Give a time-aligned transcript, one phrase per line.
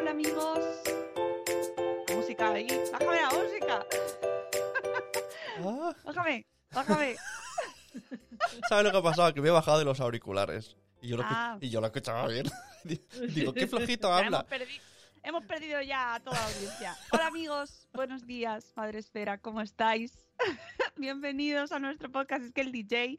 [0.00, 0.58] Hola, amigos.
[2.14, 2.66] Música ahí.
[2.92, 3.86] Bájame la música.
[5.62, 7.16] Ah, Bájame, bájame.
[8.68, 9.34] ¿Sabes lo que ha pasado?
[9.34, 10.76] Que me he bajado de los auriculares.
[11.02, 11.58] Y yo lo, Ah.
[11.60, 12.46] y yo lo escuchaba bien.
[13.34, 14.46] Digo, qué flojito habla.
[14.50, 14.80] Hemos, perdi-
[15.22, 16.96] hemos perdido ya a toda la audiencia.
[17.12, 17.86] Hola, amigos.
[17.92, 19.38] Buenos días, Madre Esfera.
[19.38, 20.18] ¿Cómo estáis?
[20.96, 22.44] Bienvenidos a nuestro podcast.
[22.44, 23.18] Es que el DJ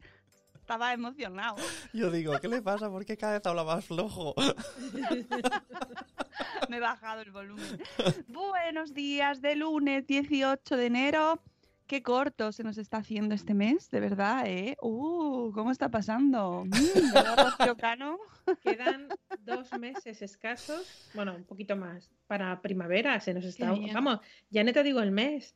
[0.72, 1.58] estaba emocionado.
[1.92, 2.90] Yo digo, ¿qué le pasa?
[2.90, 4.34] ¿Por qué cada vez habla más flojo?
[6.70, 7.84] Me he bajado el volumen.
[8.30, 11.42] Buenos días de lunes 18 de enero.
[11.88, 14.78] Qué corto se nos está haciendo este mes, de verdad, ¿eh?
[14.82, 16.64] Uh, ¿cómo está pasando?
[16.66, 18.18] Mm, ¿verdad, Rocío Cano?
[18.64, 19.10] Quedan
[19.42, 23.20] dos meses escasos, bueno, un poquito más, para primavera.
[23.20, 23.74] Se nos está.
[23.94, 25.54] Vamos, ya no te digo el mes,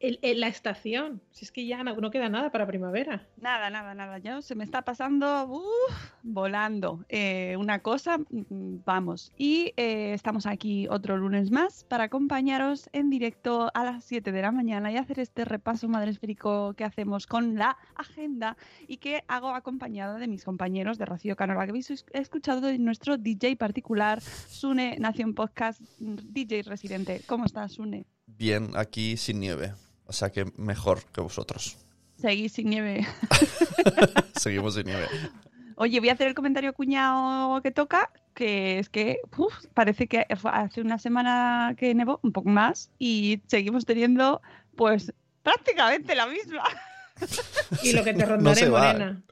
[0.00, 1.20] el- el- la estación.
[1.30, 3.26] Si es que ya no, no queda nada para primavera.
[3.36, 4.18] Nada, nada, nada.
[4.18, 7.04] Yo se me está pasando uf, volando.
[7.08, 9.32] Eh, una cosa, mm, vamos.
[9.36, 14.42] Y eh, estamos aquí otro lunes más para acompañaros en directo a las 7 de
[14.42, 18.56] la mañana y hacer este repaso madresférico que hacemos con la agenda
[18.88, 22.78] y que hago acompañada de mis compañeros de Rocío Canola, que habéis es- escuchado de
[22.78, 27.20] nuestro DJ particular, Sune Nación Podcast, mm, DJ residente.
[27.26, 28.06] ¿Cómo estás, Sune?
[28.26, 29.72] Bien, aquí sin nieve.
[30.10, 31.76] O sea que mejor que vosotros.
[32.16, 33.06] Seguís sin nieve.
[34.34, 35.06] Seguimos sin nieve.
[35.76, 40.26] Oye, voy a hacer el comentario cuñado que toca, que es que uf, parece que
[40.28, 44.42] hace una semana que nevó, un poco más, y seguimos teniendo
[44.74, 46.64] pues prácticamente la misma.
[47.84, 48.92] Y lo que te No rondaré, se va.
[48.92, 49.22] Morena.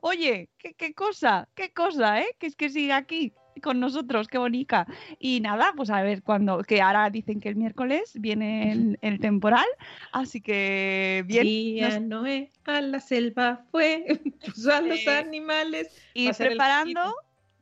[0.00, 2.34] Oye, qué, qué cosa, qué cosa, ¿eh?
[2.38, 4.86] Que es que sigue aquí con nosotros, qué bonita.
[5.18, 9.20] Y nada, pues a ver cuando, que ahora dicen que el miércoles viene el, el
[9.20, 9.66] temporal,
[10.12, 11.44] así que bien.
[11.44, 15.88] Día nos- Noé a la selva fue, puso a los animales.
[16.14, 17.14] Y a el preparando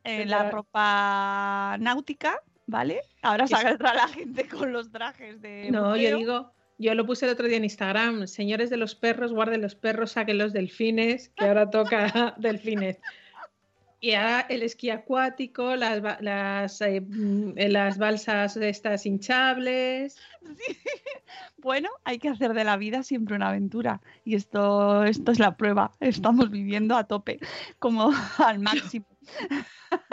[0.03, 3.01] eh, la ropa náutica, ¿vale?
[3.21, 7.31] Ahora saldrá la gente con los trajes de No, yo digo, yo lo puse el
[7.33, 8.25] otro día en Instagram.
[8.27, 12.97] Señores de los perros, guarden los perros, saquen los delfines, que ahora toca delfines.
[14.01, 20.17] El esquí acuático, las, las, eh, mm, las balsas estas hinchables.
[21.57, 24.01] Bueno, hay que hacer de la vida siempre una aventura.
[24.25, 25.91] Y esto, esto es la prueba.
[25.99, 27.39] Estamos viviendo a tope,
[27.77, 29.05] como al máximo.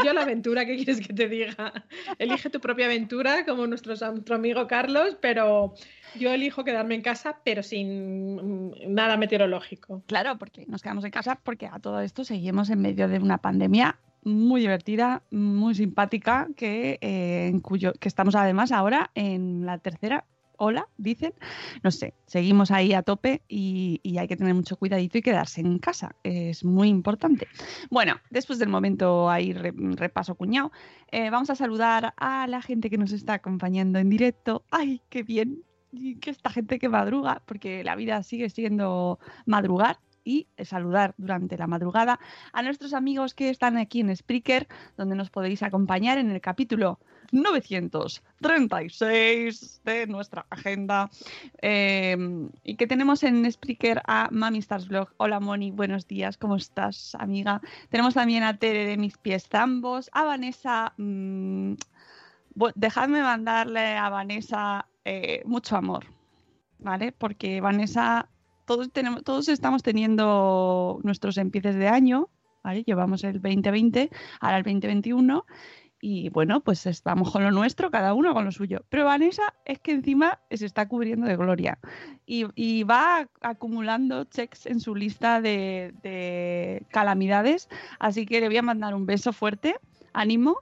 [0.05, 1.73] Yo la aventura, ¿qué quieres que te diga?
[2.19, 3.95] Elige tu propia aventura, como nuestro,
[4.35, 5.75] amigo Carlos, pero
[6.17, 10.03] yo elijo quedarme en casa, pero sin mm, nada meteorológico.
[10.07, 13.39] Claro, porque nos quedamos en casa porque a todo esto seguimos en medio de una
[13.39, 19.79] pandemia muy divertida, muy simpática, que, eh, en cuyo, que estamos además ahora en la
[19.79, 20.25] tercera
[20.59, 21.33] ola, dicen.
[21.83, 25.63] No sé, seguimos ahí a tope y, y hay que tener mucho cuidadito y quedarse
[25.63, 26.15] en casa.
[26.23, 27.49] Es muy importante.
[27.91, 30.71] Bueno, después del momento ahí re- repaso cuñado,
[31.11, 34.65] eh, vamos a saludar a la gente que nos está acompañando en directo.
[34.71, 35.63] ¡Ay, qué bien!
[36.21, 41.67] Que esta gente que madruga, porque la vida sigue siendo madrugar y saludar durante la
[41.67, 42.21] madrugada
[42.53, 44.69] a nuestros amigos que están aquí en Spreaker,
[44.99, 47.01] donde nos podéis acompañar en el capítulo
[47.33, 51.11] 936 de nuestra agenda.
[51.63, 52.17] Eh,
[52.65, 55.09] y que tenemos en Spreaker a Mami Stars Blog.
[55.17, 57.61] Hola Moni, buenos días, ¿cómo estás, amiga?
[57.91, 60.95] Tenemos también a Tere de Mis Pies Zambos, a Vanessa.
[60.97, 61.75] mm,
[62.75, 66.07] dejadme mandarle a Vanessa eh, mucho amor,
[66.79, 67.13] ¿vale?
[67.13, 68.29] Porque Vanessa,
[68.65, 72.29] todos, tenemos, todos estamos teniendo nuestros empieces de año,
[72.63, 72.83] ¿vale?
[72.85, 74.11] Llevamos el 2020,
[74.41, 75.47] ahora el 2021.
[76.01, 78.85] Y bueno, pues estamos con lo nuestro, cada uno con lo suyo.
[78.89, 81.79] Pero Vanessa es que encima se está cubriendo de gloria
[82.25, 87.69] y, y va acumulando checks en su lista de, de calamidades.
[87.99, 89.77] Así que le voy a mandar un beso fuerte,
[90.13, 90.59] ánimo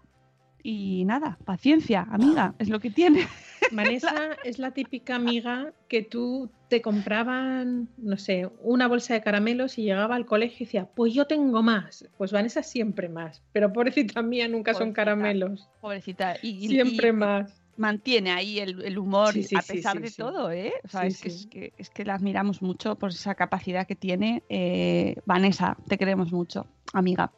[0.69, 3.21] y nada, paciencia, amiga, es lo que tiene.
[3.71, 9.79] Vanessa es la típica amiga que tú te compraban, no sé, una bolsa de caramelos
[9.79, 12.09] y llegaba al colegio y decía, pues yo tengo más.
[12.19, 13.43] Pues Vanessa siempre más.
[13.53, 15.69] Pero pobrecita mía, nunca son caramelos.
[15.81, 16.37] Pobrecita.
[16.43, 17.63] Y, y- Siempre y más.
[17.77, 20.17] Mantiene ahí el, el humor Sí, sí, a pesar sí, de sí.
[20.17, 20.73] todo, ¿eh?
[20.85, 21.37] O sea, Sí, es, que, sí.
[21.37, 24.43] es, que, es que la admiramos mucho por esa capacidad que tiene.
[24.49, 27.33] Eh, Vanessa, te queremos mucho, amiga.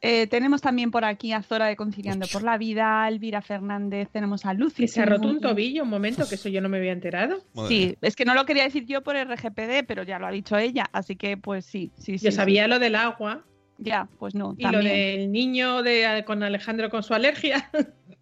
[0.00, 4.08] Eh, tenemos también por aquí a Zora de Conciliando por la Vida, a Elvira Fernández,
[4.12, 4.82] tenemos a Lucy.
[4.84, 7.38] Que se ha roto un tobillo, un momento, que eso yo no me había enterado.
[7.54, 7.94] Madre Sí, mía.
[8.02, 10.56] es que no lo quería decir yo por el RGPD, pero ya lo ha dicho
[10.56, 12.26] ella, así que pues sí, sí, sí.
[12.26, 12.36] Yo sí.
[12.36, 13.44] sabía lo del agua
[13.78, 17.68] Ya, pues no, y lo del niño de, con Alejandro con su alergia.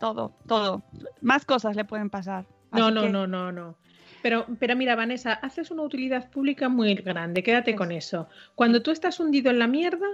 [0.00, 0.82] Todo, todo.
[1.20, 2.46] Más cosas le pueden pasar.
[2.72, 3.76] No, no, que- no, no, no.
[4.22, 8.28] Pero, pero mira, Vanessa, haces una utilidad pública muy grande, quédate con eso.
[8.54, 10.06] Cuando tú estás hundido en la mierda,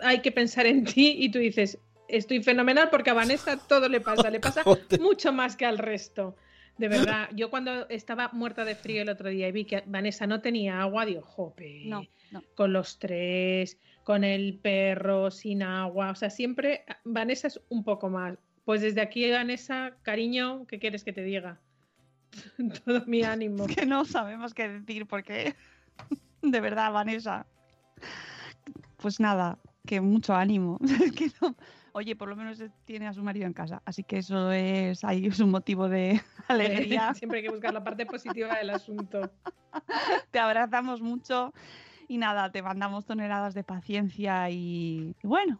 [0.00, 1.78] hay que pensar en ti y tú dices,
[2.08, 4.62] estoy fenomenal porque a Vanessa todo le pasa, le pasa
[5.00, 6.34] mucho más que al resto.
[6.78, 10.26] De verdad, yo cuando estaba muerta de frío el otro día y vi que Vanessa
[10.28, 12.42] no tenía agua, digo, jope, No, no.
[12.54, 18.08] con los tres, con el perro, sin agua, o sea, siempre Vanessa es un poco
[18.08, 18.36] más.
[18.68, 21.58] Pues desde aquí, Vanessa, cariño, ¿qué quieres que te diga?
[22.84, 23.66] Todo mi ánimo.
[23.66, 25.56] que no sabemos qué decir porque
[26.42, 27.46] de verdad, Vanessa.
[28.98, 30.78] Pues nada, que mucho ánimo.
[31.02, 31.56] Es que no-
[31.92, 35.28] Oye, por lo menos tiene a su marido en casa, así que eso es ahí
[35.28, 37.14] es un motivo de alegría.
[37.14, 39.32] Siempre hay que buscar la parte positiva del asunto.
[40.30, 41.54] Te abrazamos mucho
[42.06, 45.58] y nada, te mandamos toneladas de paciencia y, y bueno,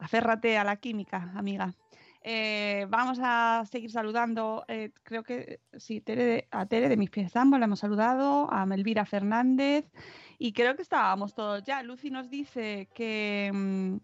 [0.00, 1.72] aférrate a la química, amiga.
[2.22, 6.02] Eh, vamos a seguir saludando, eh, creo que sí,
[6.50, 9.86] a Tere de Mis Pies Zambo la hemos saludado, a Melvira Fernández
[10.38, 11.82] y creo que estábamos todos ya.
[11.82, 13.96] Lucy nos dice que, mm,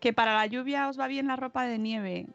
[0.00, 2.26] que para la lluvia os va bien la ropa de nieve.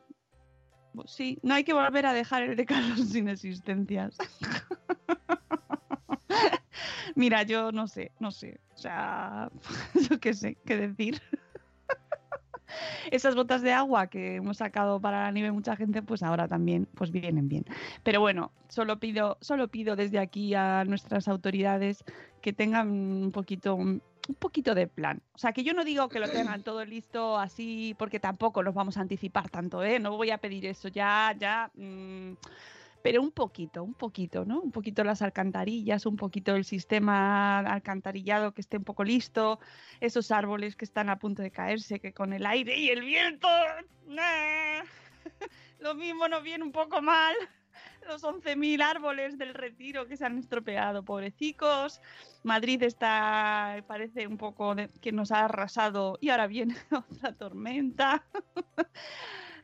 [1.06, 4.18] Sí, no hay que volver a dejar el de Carlos sin existencias.
[7.16, 8.60] Mira, yo no sé, no sé.
[8.74, 9.52] O sea,
[10.10, 11.22] yo qué sé, qué decir.
[13.12, 16.88] Esas botas de agua que hemos sacado para la nieve mucha gente, pues ahora también
[16.96, 17.66] pues vienen bien.
[18.04, 22.04] Pero bueno, solo pido, solo pido desde aquí a nuestras autoridades
[22.42, 24.02] que tengan un poquito, un
[24.40, 25.22] poquito de plan.
[25.34, 28.74] O sea, que yo no digo que lo tengan todo listo así, porque tampoco los
[28.74, 30.00] vamos a anticipar tanto, ¿eh?
[30.00, 31.72] No voy a pedir eso ya, ya.
[31.76, 32.34] mm,
[33.04, 34.60] pero un poquito, un poquito, ¿no?
[34.62, 39.60] Un poquito las alcantarillas, un poquito el sistema alcantarillado que esté un poco listo,
[40.00, 43.48] esos árboles que están a punto de caerse, que con el aire y el viento,
[45.80, 47.36] lo mismo nos viene un poco mal.
[48.08, 52.02] Los 11.000 árboles del retiro que se han estropeado, pobrecicos.
[52.44, 58.26] Madrid está, parece un poco de- que nos ha arrasado y ahora viene otra tormenta.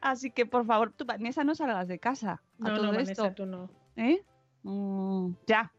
[0.01, 3.27] Así que por favor, tú, Vanessa, no salgas de casa a No, todo no, Vanessa,
[3.27, 3.33] esto.
[3.33, 3.69] tú no.
[3.95, 4.23] ¿Eh?
[4.63, 5.71] Mm, ya.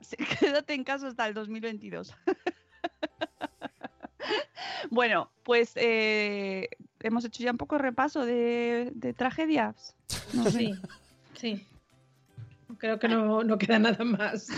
[0.40, 2.14] Quédate en casa hasta el 2022.
[4.90, 6.68] bueno, pues eh,
[7.00, 9.94] hemos hecho ya un poco repaso de, de tragedias.
[10.32, 10.50] No sé.
[10.50, 10.72] Sí,
[11.34, 11.66] sí.
[12.80, 14.48] Creo que no, no queda nada más.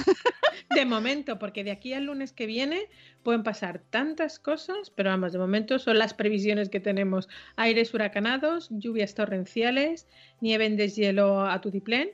[0.71, 2.89] De momento, porque de aquí al lunes que viene
[3.25, 7.29] pueden pasar tantas cosas, pero vamos, de momento son las previsiones que tenemos.
[7.57, 10.07] Aires huracanados, lluvias torrenciales,
[10.41, 12.11] nieve en deshielo a tutiplén.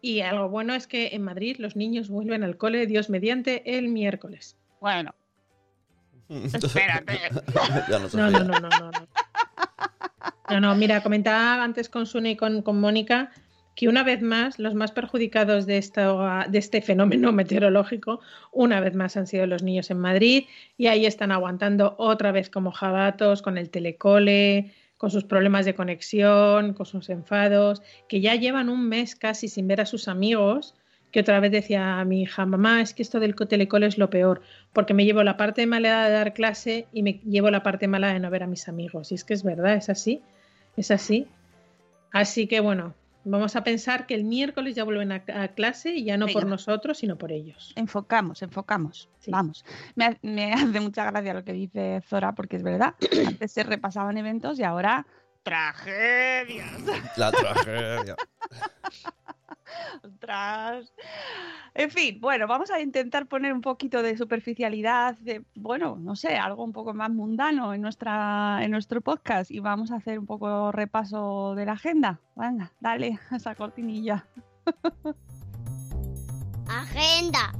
[0.00, 3.88] Y algo bueno es que en Madrid los niños vuelven al cole, Dios mediante, el
[3.88, 4.56] miércoles.
[4.80, 5.14] Bueno,
[6.30, 7.18] espérate.
[8.14, 8.70] no, no, no, no.
[8.70, 8.90] No,
[10.48, 13.30] no, no, mira, comentaba antes con Sune y con, con Mónica
[13.80, 15.82] que una vez más los más perjudicados de,
[16.50, 18.20] de este fenómeno meteorológico,
[18.52, 20.44] una vez más han sido los niños en Madrid
[20.76, 25.74] y ahí están aguantando otra vez como jabatos con el telecole, con sus problemas de
[25.74, 30.74] conexión, con sus enfados, que ya llevan un mes casi sin ver a sus amigos,
[31.10, 33.96] que otra vez decía a mi hija, mamá, es que esto del co- telecole es
[33.96, 34.42] lo peor,
[34.74, 38.12] porque me llevo la parte mala de dar clase y me llevo la parte mala
[38.12, 39.10] de no ver a mis amigos.
[39.10, 40.20] Y es que es verdad, es así,
[40.76, 41.26] es así.
[42.12, 46.04] Así que bueno, vamos a pensar que el miércoles ya vuelven a, a clase y
[46.04, 47.72] ya no por nosotros, sino por ellos.
[47.76, 49.08] Enfocamos, enfocamos.
[49.18, 49.30] Sí.
[49.30, 49.64] Vamos.
[49.94, 52.94] Me, me hace mucha gracia lo que dice Zora, porque es verdad.
[53.26, 55.06] Antes se repasaban eventos y ahora
[55.42, 56.70] tragedias.
[57.16, 58.16] La tragedia.
[60.02, 60.92] Ostras.
[61.74, 66.36] En fin, bueno, vamos a intentar poner un poquito de superficialidad, de, bueno, no sé,
[66.36, 70.26] algo un poco más mundano en, nuestra, en nuestro podcast y vamos a hacer un
[70.26, 72.20] poco repaso de la agenda.
[72.34, 74.26] Venga, dale a esa cortinilla.
[76.68, 77.52] Agenda.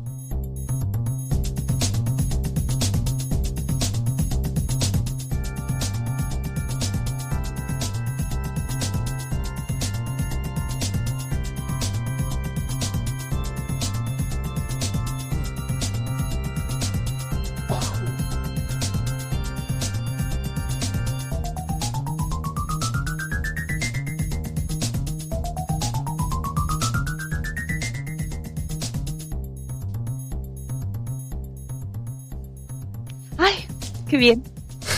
[34.10, 34.42] ¡Qué bien!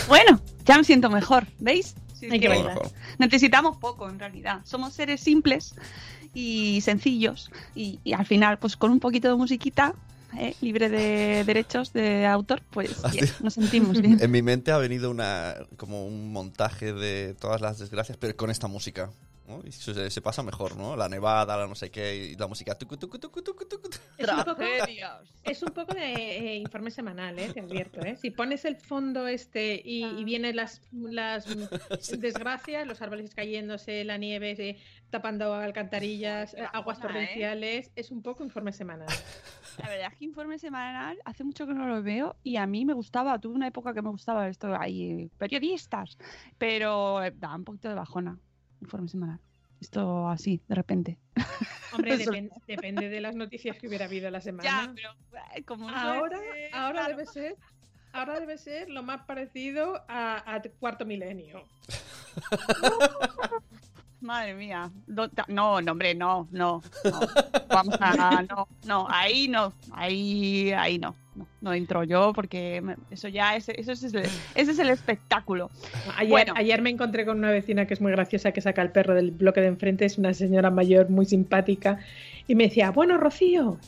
[0.08, 1.94] Bueno, ya me siento mejor, ¿veis?
[2.18, 2.74] Sí, Hay que que Todo bailar.
[2.82, 2.92] mejor.
[3.18, 4.60] necesitamos poco en realidad.
[4.64, 5.74] Somos seres simples
[6.34, 9.94] y sencillos y, y al final, pues con un poquito de musiquita,
[10.38, 10.54] ¿eh?
[10.60, 14.18] libre de derechos de autor, pues bien, nos sentimos bien.
[14.20, 18.50] En mi mente ha venido una como un montaje de todas las desgracias, pero con
[18.50, 19.10] esta música.
[19.56, 19.66] ¿No?
[19.66, 20.96] Y se, se pasa mejor, ¿no?
[20.96, 22.76] La nevada, la no sé qué, y la música.
[22.76, 23.88] tucu, tucu, tucu, tucu, tucu.
[24.16, 25.34] Es un poco, Tragedias.
[25.42, 27.52] es un poco de eh, informe semanal, ¿eh?
[27.52, 28.00] te advierto.
[28.00, 28.16] ¿eh?
[28.16, 31.46] Si pones el fondo este y, y vienen las, las
[32.18, 34.78] desgracias, los árboles cayéndose, la nieve eh,
[35.10, 37.02] tapando alcantarillas, eh, aguas ¿eh?
[37.02, 39.08] torrenciales, es un poco informe semanal.
[39.78, 42.84] La verdad es que informe semanal hace mucho que no lo veo y a mí
[42.84, 46.18] me gustaba, tuve una época que me gustaba esto, hay periodistas,
[46.58, 48.38] pero da un poquito de bajona,
[48.82, 49.40] informe semanal.
[49.80, 51.18] Esto así, de repente.
[51.92, 54.92] Hombre, depende de las noticias que hubiera habido la semana.
[54.94, 55.10] pero
[55.54, 57.16] eh, como no ahora, eh, ahora claro.
[57.16, 57.56] debe ser.
[58.12, 61.64] Ahora debe ser lo más parecido a, a cuarto milenio.
[64.20, 64.90] Madre mía.
[65.06, 67.62] No, no, hombre, no, no, no.
[67.68, 68.42] Vamos a.
[68.42, 69.72] No, no, ahí no.
[69.92, 71.16] Ahí, ahí no.
[71.34, 74.18] No, no entro yo porque eso ya es, eso es, el-
[74.54, 75.70] ese es el espectáculo.
[76.16, 76.52] Ayer, Bueno.
[76.56, 79.30] ayer me encontré con una vecina que es muy graciosa que saca el perro del
[79.30, 81.98] bloque de enfrente, es una señora mayor muy simpática
[82.46, 83.78] y me decía, bueno, Rocío,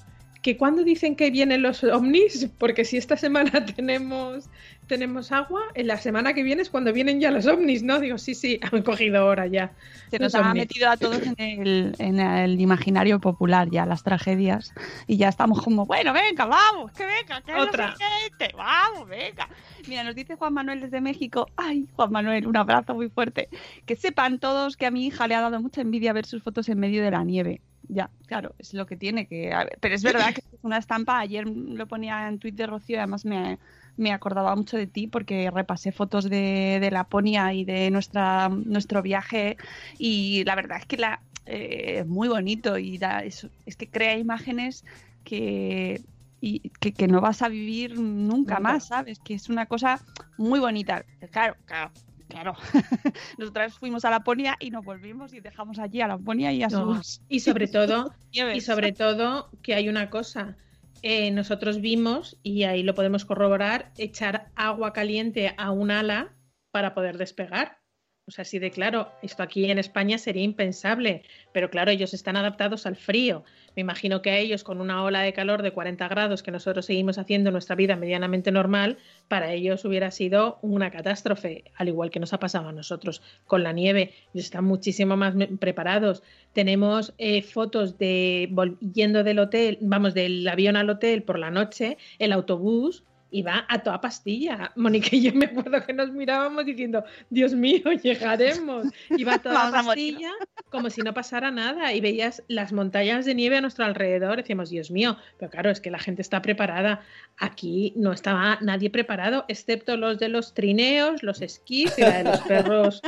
[0.45, 4.51] que cuando dicen que vienen los ovnis, porque si esta semana tenemos,
[4.87, 7.99] tenemos agua, en la semana que viene es cuando vienen ya los ovnis, ¿no?
[7.99, 9.73] Digo, sí, sí, han cogido hora ya.
[10.11, 10.65] Se nos ha ovnis.
[10.65, 14.75] metido a todos en el, en el imaginario popular ya, las tragedias.
[15.07, 17.97] Y ya estamos como, bueno, venga, vamos, que venga, que Otra.
[17.97, 19.49] siguiente, vamos, venga.
[19.89, 23.49] Mira, nos dice Juan Manuel desde México, ay, Juan Manuel, un abrazo muy fuerte.
[23.87, 26.69] Que sepan todos que a mi hija le ha dado mucha envidia ver sus fotos
[26.69, 27.63] en medio de la nieve.
[27.89, 29.53] Ya, claro, es lo que tiene que...
[29.53, 32.97] a ver, pero es verdad que es una estampa, ayer lo ponía en Twitter Rocío,
[32.97, 33.59] y además me,
[33.97, 39.03] me acordaba mucho de ti porque repasé fotos de, de Laponia y de nuestra, nuestro
[39.03, 39.57] viaje
[39.99, 43.87] y la verdad es que la, eh, es muy bonito y da, es, es que
[43.89, 44.85] crea imágenes
[45.25, 46.01] que,
[46.41, 48.61] y, que, que no vas a vivir nunca Nunca.
[48.61, 49.19] más, ¿sabes?
[49.19, 50.01] Que es una cosa
[50.39, 51.05] muy bonita.
[51.31, 51.91] Claro, claro.
[52.35, 52.57] Claro,
[53.39, 57.01] nosotras fuimos a Laponia y nos volvimos y dejamos allí a Laponia y a No,
[57.01, 58.13] sus Y sobre todo.
[58.33, 60.57] Y sobre todo que hay una cosa,
[61.03, 66.33] eh, nosotros vimos, y ahí lo podemos corroborar, echar agua caliente a un ala
[66.73, 67.79] para poder despegar.
[68.27, 72.37] O sea, así de claro, esto aquí en España sería impensable, pero claro, ellos están
[72.37, 73.45] adaptados al frío.
[73.77, 76.87] Me imagino que a ellos con una ola de calor de 40 grados que nosotros
[76.87, 78.97] seguimos haciendo nuestra vida medianamente normal,
[79.29, 83.63] para ellos hubiera sido una catástrofe, al igual que nos ha pasado a nosotros con
[83.63, 84.15] la nieve.
[84.33, 86.23] Ellos están muchísimo más preparados.
[86.55, 88.51] Tenemos eh, fotos de
[88.95, 93.05] yendo del hotel, vamos, del avión al hotel por la noche, el autobús
[93.35, 94.71] y va a toda pastilla.
[94.77, 98.87] Mónica y yo me acuerdo que nos mirábamos diciendo, Dios mío, llegaremos.
[99.11, 100.15] Y va a toda Vamos a morir.
[100.15, 100.31] pastilla
[100.71, 101.93] como si no pasara nada.
[101.93, 104.37] Y veías las montañas de nieve a nuestro alrededor.
[104.37, 107.03] Decíamos, Dios mío, pero claro, es que la gente está preparada.
[107.37, 112.25] Aquí no estaba nadie preparado, excepto los de los trineos, los esquís y la de
[112.25, 113.03] los perros,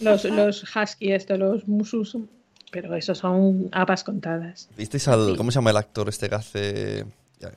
[0.00, 2.18] los, los husky, esto, los musus.
[2.70, 4.68] Pero eso son habas contadas.
[4.76, 5.30] ¿Visteis al.
[5.30, 5.36] Sí.
[5.38, 7.06] ¿Cómo se llama el actor este que hace.?
[7.40, 7.50] Ya,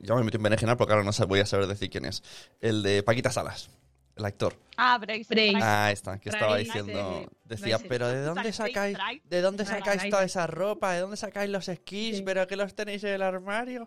[0.00, 2.22] ya me metí en berenjenal porque ahora no voy a saber decir quién es.
[2.60, 3.70] El de Paquita Salas.
[4.16, 4.56] El actor.
[4.76, 5.26] Ah, Brace.
[5.28, 5.50] Brace.
[5.52, 5.64] Brace.
[5.64, 7.30] Ah, está, que estaba Bryce, diciendo.
[7.44, 7.88] Decía, Bryce.
[7.88, 9.22] pero ¿de dónde Bryce, sacáis, Bryce.
[9.28, 9.78] de dónde Bryce.
[9.78, 10.92] sacáis toda esa ropa?
[10.94, 12.16] ¿De dónde sacáis los esquís?
[12.16, 12.22] Sí.
[12.24, 13.86] ¿Pero que los tenéis en el armario?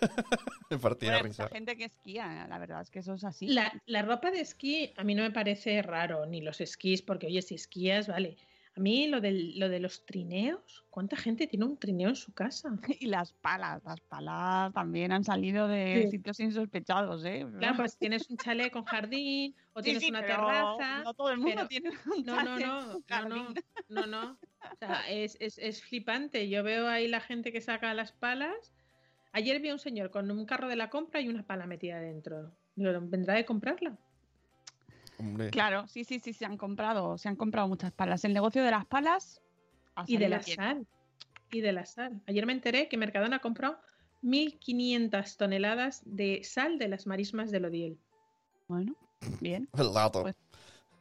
[0.70, 1.42] Me partía de Bueno, risa.
[1.44, 3.48] mucha gente que esquía, la verdad es que eso es así.
[3.48, 7.26] La, la ropa de esquí a mí no me parece raro, ni los esquís, porque
[7.26, 8.36] oye, si esquías, vale.
[8.78, 12.32] A mí lo, del, lo de los trineos, ¿cuánta gente tiene un trineo en su
[12.32, 12.70] casa?
[13.00, 16.10] Y las palas, las palas también han salido de Sí.
[16.12, 17.44] sitios insospechados, ¿eh?
[17.58, 21.02] Claro, pues tienes un chalet con jardín o Sí, tienes sí, una pero terraza.
[21.02, 23.54] No todo el mundo pero- tiene un No, no, chalet no, no, no,
[23.88, 24.38] no, no.
[24.72, 26.48] O sea, es, es, es flipante.
[26.48, 28.72] Yo veo ahí la gente que saca las palas.
[29.32, 31.98] Ayer vi a un señor con un carro de la compra y una pala metida
[32.00, 32.52] dentro.
[32.76, 33.98] ¿vendrá de comprarla?
[35.18, 35.50] Hombre.
[35.50, 38.24] Claro, sí, sí, sí, se han comprado, se han comprado muchas palas.
[38.24, 39.42] El negocio de las palas
[40.06, 40.56] Y de la bien.
[40.56, 40.86] sal.
[41.50, 42.20] Y de la sal.
[42.26, 43.78] Ayer me enteré que Mercadona ha comprado
[44.22, 47.98] 1.500 toneladas de sal de las marismas del Odiel.
[48.68, 48.94] Bueno,
[49.40, 49.68] bien.
[49.78, 50.22] El dato.
[50.22, 50.36] Pues-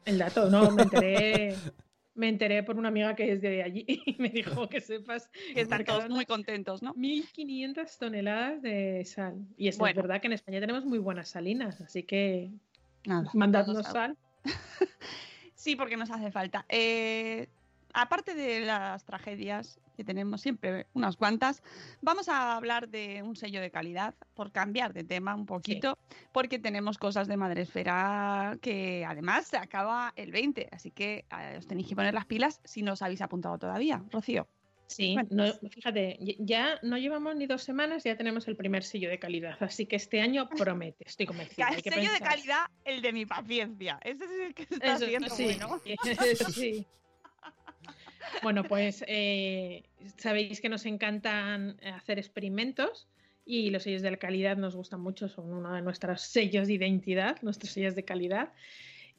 [0.06, 1.56] El dato, no, me enteré.
[2.16, 5.62] Me enteré por una amiga que es de allí y me dijo que sepas Que
[5.62, 6.96] están todos muy contentos, ¿no?
[6.96, 9.46] 1.500 toneladas de sal.
[9.56, 10.02] Y es Bueno.
[10.02, 12.50] verdad que en España tenemos muy buenas salinas, así que
[13.08, 13.30] Nada.
[13.34, 14.18] mandadnos sal.
[15.56, 16.66] Sí, porque nos hace falta.
[16.70, 17.50] Eh,
[17.92, 21.64] aparte de las tragedias, que tenemos siempre unas cuantas,
[22.00, 25.98] vamos a hablar de un sello de calidad, por cambiar de tema un poquito,
[26.32, 31.66] porque tenemos cosas de Madresfera que además se acaba el 20, así que eh, os
[31.66, 34.04] tenéis que poner las pilas si no os habéis apuntado todavía.
[34.12, 34.48] Rocío.
[34.88, 39.20] Sí, no, fíjate, ya no llevamos ni dos semanas, ya tenemos el primer sello de
[39.20, 41.68] calidad, así que este año promete, estoy convencida.
[41.70, 44.00] El sello de calidad, el de mi paciencia.
[44.04, 45.82] Ese es el que está Eso, sí, bueno.
[46.54, 46.86] sí.
[48.42, 49.84] Bueno, pues eh,
[50.18, 53.08] sabéis que nos encantan hacer experimentos
[53.46, 56.74] y los sellos de la calidad nos gustan mucho, son uno de nuestros sellos de
[56.74, 58.54] identidad, nuestros sellos de calidad.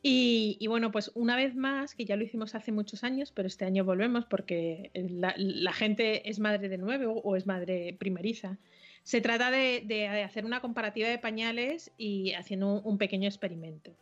[0.00, 3.64] Y, bueno, pues una vez más, que ya lo hicimos hace muchos años, pero este
[3.64, 8.58] año volvemos porque la, gente es madre de nuevo o es madre primeriza.
[9.02, 13.96] Se trata de, de hacer una comparativa de pañales y haciendo un, un pequeño experimento.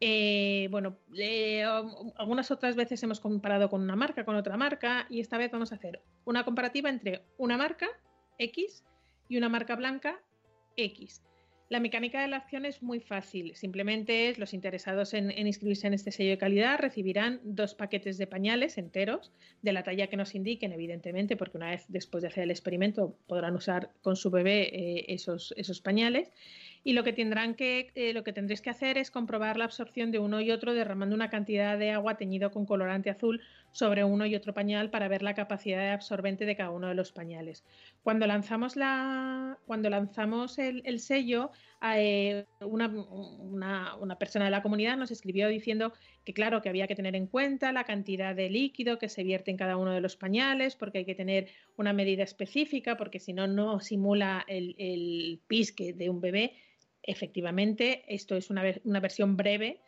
[0.00, 5.06] Eh, bueno, eh, um, algunas otras veces hemos comparado con una marca, con otra marca,
[5.08, 7.88] y esta vez vamos a hacer una comparativa entre una marca
[8.38, 8.84] X
[9.28, 10.20] y una marca blanca
[10.76, 11.22] X.
[11.74, 15.94] La mecánica de la acción es muy fácil, simplemente los interesados en, en inscribirse en
[15.94, 20.36] este sello de calidad recibirán dos paquetes de pañales enteros de la talla que nos
[20.36, 24.68] indiquen, evidentemente, porque una vez después de hacer el experimento podrán usar con su bebé
[24.72, 26.30] eh, esos, esos pañales
[26.84, 30.10] y lo que tendrán que eh, lo que tendréis que hacer es comprobar la absorción
[30.10, 33.40] de uno y otro derramando una cantidad de agua teñido con colorante azul
[33.72, 36.94] sobre uno y otro pañal para ver la capacidad de absorbente de cada uno de
[36.94, 37.64] los pañales.
[38.02, 41.50] Cuando lanzamos la cuando lanzamos el, el sello
[41.96, 45.94] eh, una, una, una persona de la comunidad nos escribió diciendo
[46.24, 49.50] que claro que había que tener en cuenta la cantidad de líquido que se vierte
[49.50, 53.32] en cada uno de los pañales porque hay que tener una medida específica porque si
[53.32, 56.54] no no simula el, el pisque de un bebé
[57.06, 59.80] efectivamente, esto es una, una versión breve.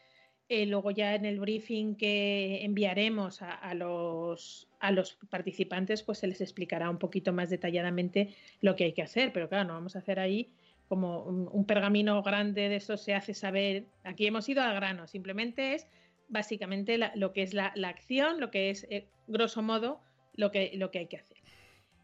[0.48, 6.28] Eh, luego ya en el briefing que enviaremos a, los, a los participantes, pues se
[6.28, 9.32] les explicará un poquito más detalladamente lo que hay que hacer.
[9.32, 10.52] Pero claro, no vamos a hacer ahí
[10.88, 13.86] como un, pergamino grande de eso se hace saber.
[14.04, 15.86] Aquí hemos ido al grano, simplemente es
[16.28, 20.00] básicamente lo que es la, la acción, lo que es, eh, grosso modo,
[20.34, 21.38] lo que, lo que hay que hacer.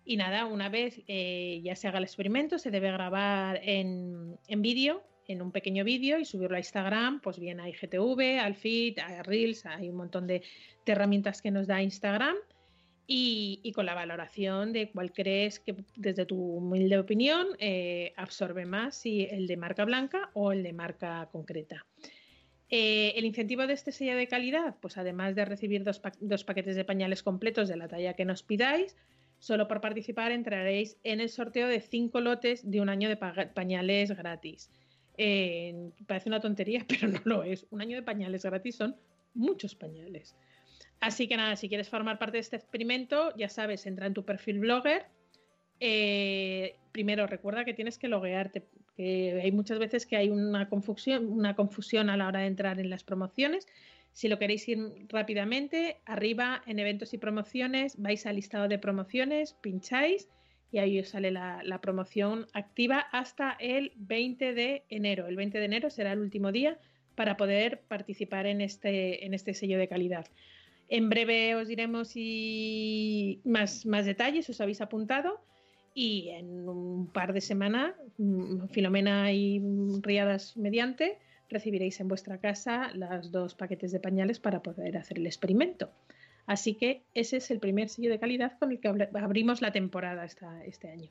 [0.05, 4.63] Y nada, una vez eh, ya se haga el experimento, se debe grabar en, en
[4.63, 8.99] vídeo, en un pequeño vídeo y subirlo a Instagram, pues bien a IGTV, al feed,
[8.99, 10.43] a Reels, hay un montón de,
[10.87, 12.37] herramientas que nos da Instagram.
[13.05, 18.65] Y, y con la valoración de cuál crees que, desde tu humilde opinión, eh, absorbe
[18.65, 21.85] más, si el de marca blanca o el de marca concreta.
[22.71, 26.75] Eh, el incentivo de este sello de calidad, pues además de recibir dos, dos paquetes
[26.75, 28.97] de pañales completos de la talla que nos pidáis,
[29.43, 34.13] solo por participar entraréis en el sorteo de cinco lotes de un año de pañales
[34.13, 34.71] gratis.
[35.19, 37.67] Eh, parece una tontería, pero no lo es.
[37.71, 38.95] Un año de pañales gratis son
[39.35, 40.37] muchos pañales.
[41.01, 44.25] Así que nada, si quieres formar parte de este experimento, ya sabes, entra en tu
[44.25, 45.07] perfil blogger.
[45.81, 48.63] Eh, primero, recuerda que tienes que loguearte,
[48.97, 52.79] que hay muchas veces que hay una confusión, una confusión a la hora de entrar
[52.79, 53.67] en las promociones.
[54.13, 59.55] Si lo queréis ir rápidamente, arriba en eventos y promociones, vais al listado de promociones,
[59.55, 60.29] pincháis
[60.71, 65.27] y ahí os sale la, promoción activa hasta el 20 de enero.
[65.27, 66.79] El 20 de enero será el último día
[67.15, 70.27] para poder participar en este, en este sello de calidad.
[70.89, 75.41] En breve os diremos si más, más detalles, os habéis apuntado
[75.95, 79.61] y en un par de semanas, mm, Filomena y
[80.01, 81.19] Riadas mediante,
[81.53, 85.91] recibiréis en vuestra casa los dos paquetes de pañales para poder hacer el experimento.
[86.47, 90.25] Así que ese es el primer sello de calidad con el que abrimos la temporada
[90.25, 91.11] esta, este año.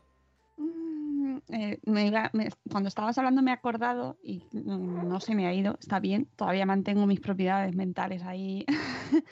[0.57, 5.33] Mm, eh, me iba- me- cuando estabas hablando me he acordado y mm, no se
[5.35, 8.65] me ha ido, está bien, todavía mantengo mis propiedades mentales ahí.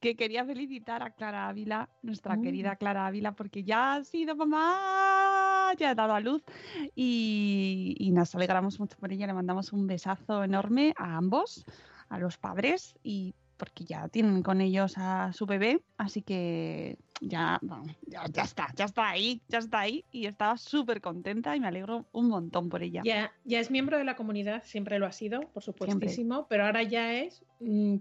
[0.00, 2.42] que quería felicitar a Clara Ávila, nuestra Mm.
[2.42, 5.21] querida Clara Ávila, porque ya ha sido mamá,
[5.74, 6.42] ya ha dado a luz
[6.94, 9.26] y, y nos alegramos mucho por ella.
[9.26, 11.64] Le mandamos un besazo enorme a ambos,
[12.08, 17.60] a los padres y porque ya tienen con ellos a su bebé, así que ya,
[17.62, 21.60] bueno, ya, ya está, ya está ahí, ya está ahí y estaba súper contenta y
[21.60, 23.02] me alegro un montón por ella.
[23.04, 26.82] Ya, ya es miembro de la comunidad, siempre lo ha sido, por supuestísimo, pero ahora
[26.82, 27.98] ya es mm,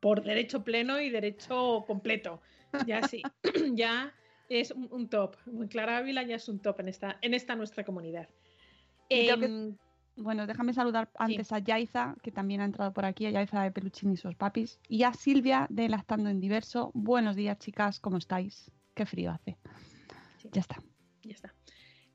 [0.00, 2.40] por derecho pleno y derecho completo.
[2.84, 3.22] Ya sí,
[3.74, 4.12] ya
[4.48, 5.36] es un, un top.
[5.68, 8.28] Clara Ávila ya es un top en esta, en esta nuestra comunidad.
[9.08, 9.76] Que- Em,
[10.16, 13.70] Bueno, déjame saludar antes a Yaiza, que también ha entrado por aquí, a Yaiza de
[13.70, 16.90] Peluchín y sus papis, y a Silvia de Lactando en Diverso.
[16.92, 18.70] Buenos días, chicas, ¿cómo estáis?
[18.94, 19.56] Qué frío hace.
[20.38, 20.48] Sí.
[20.52, 20.82] Ya está.
[21.22, 21.54] Ya está.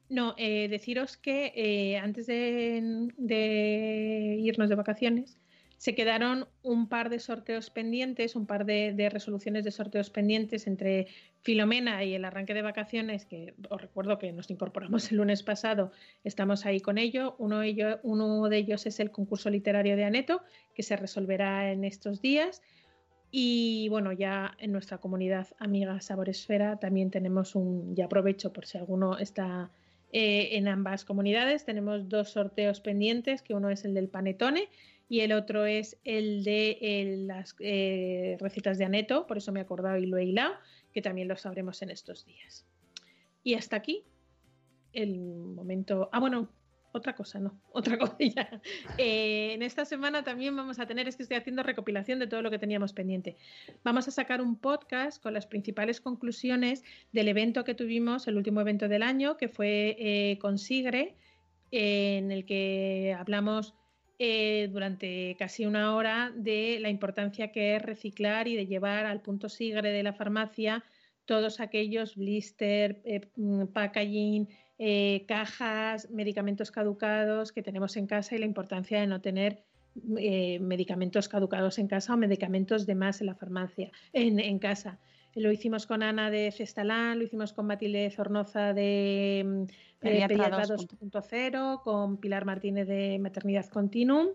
[0.10, 5.40] No, eh, deciros que eh, antes de, de irnos de vacaciones,
[5.84, 11.08] se quedaron un par de sorteos pendientes, un par de, resoluciones de sorteos pendientes entre
[11.42, 15.92] Filomena y el arranque de vacaciones, que os recuerdo que nos incorporamos el lunes pasado,
[16.24, 17.36] estamos ahí con ello.
[17.38, 20.42] Uno, de ello- uno de ellos es el concurso literario de Aneto,
[20.74, 22.62] que se resolverá en estos días.
[23.30, 28.78] Y bueno, ya en nuestra comunidad amiga Saboresfera también tenemos un, ya aprovecho por si
[28.78, 29.70] alguno está
[30.14, 34.70] eh, en ambas comunidades, tenemos dos sorteos pendientes, que uno es el del panetone
[35.10, 39.60] y el otro es el de eh, las eh, recetas de Aneto, por eso me
[39.60, 40.56] he acordado y lo he hilado,
[40.94, 42.66] que también lo sabremos en estos días.
[43.44, 44.06] Y hasta aquí
[44.94, 46.10] el momento.
[46.12, 46.50] Ah, bueno,
[46.94, 48.62] otra cosa, no, otra cosilla.
[48.98, 52.42] Eh, en esta semana también vamos a tener, es que estoy haciendo recopilación de todo
[52.42, 53.36] lo que teníamos pendiente.
[53.84, 58.62] Vamos a sacar un podcast con las principales conclusiones del evento que tuvimos, el último
[58.62, 61.16] evento del año, que fue eh, con Sigre,
[61.72, 63.74] en el que hablamos
[64.26, 69.22] eh, durante casi una hora de la importancia que es reciclar y de llevar al
[69.22, 70.82] punto Sigre de la farmacia
[71.26, 74.48] todos aquellos blister, eh, mm, packaging,
[74.80, 79.66] eh, cajas, medicamentos caducados que tenemos en casa y la importancia de no tener
[80.18, 85.00] eh, medicamentos caducados en casa o medicamentos de más en la farmacia, en, en casa.
[85.36, 89.64] Lo hicimos con Ana de Cestalán, lo hicimos con Matilde Zornoza de mm,
[90.04, 94.28] Pediatra Pediatra 2.0, con Pilar Martínez de Maternidad Continuum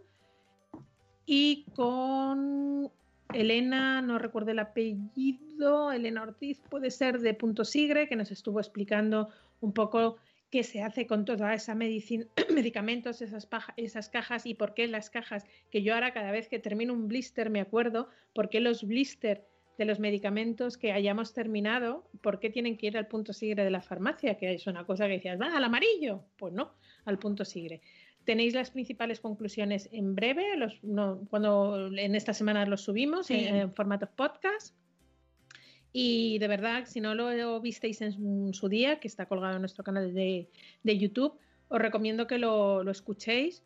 [1.26, 2.90] y con
[3.33, 8.59] Elena, no recuerdo el apellido, Elena Ortiz puede ser de Punto Sigre, que nos estuvo
[8.61, 9.28] explicando
[9.61, 10.16] un poco
[10.50, 14.87] qué se hace con toda esa medicina, medicamentos, esas, paja- esas cajas y por qué
[14.88, 18.61] las cajas, que yo ahora cada vez que termino un blister me acuerdo, por qué
[18.61, 19.46] los blister
[19.78, 23.70] de los medicamentos que hayamos terminado, por qué tienen que ir al punto sigre de
[23.70, 26.72] la farmacia, que es una cosa que decías, va al amarillo, pues no,
[27.04, 27.80] al punto sigre.
[28.24, 33.46] Tenéis las principales conclusiones en breve, los, no, cuando en esta semana los subimos Sí.
[33.46, 34.74] en, en formato podcast.
[35.92, 39.84] Y de verdad, si no lo visteis en su día, que está colgado en nuestro
[39.84, 40.48] canal de,
[40.82, 41.38] de YouTube,
[41.68, 43.62] os recomiendo que lo, lo escuchéis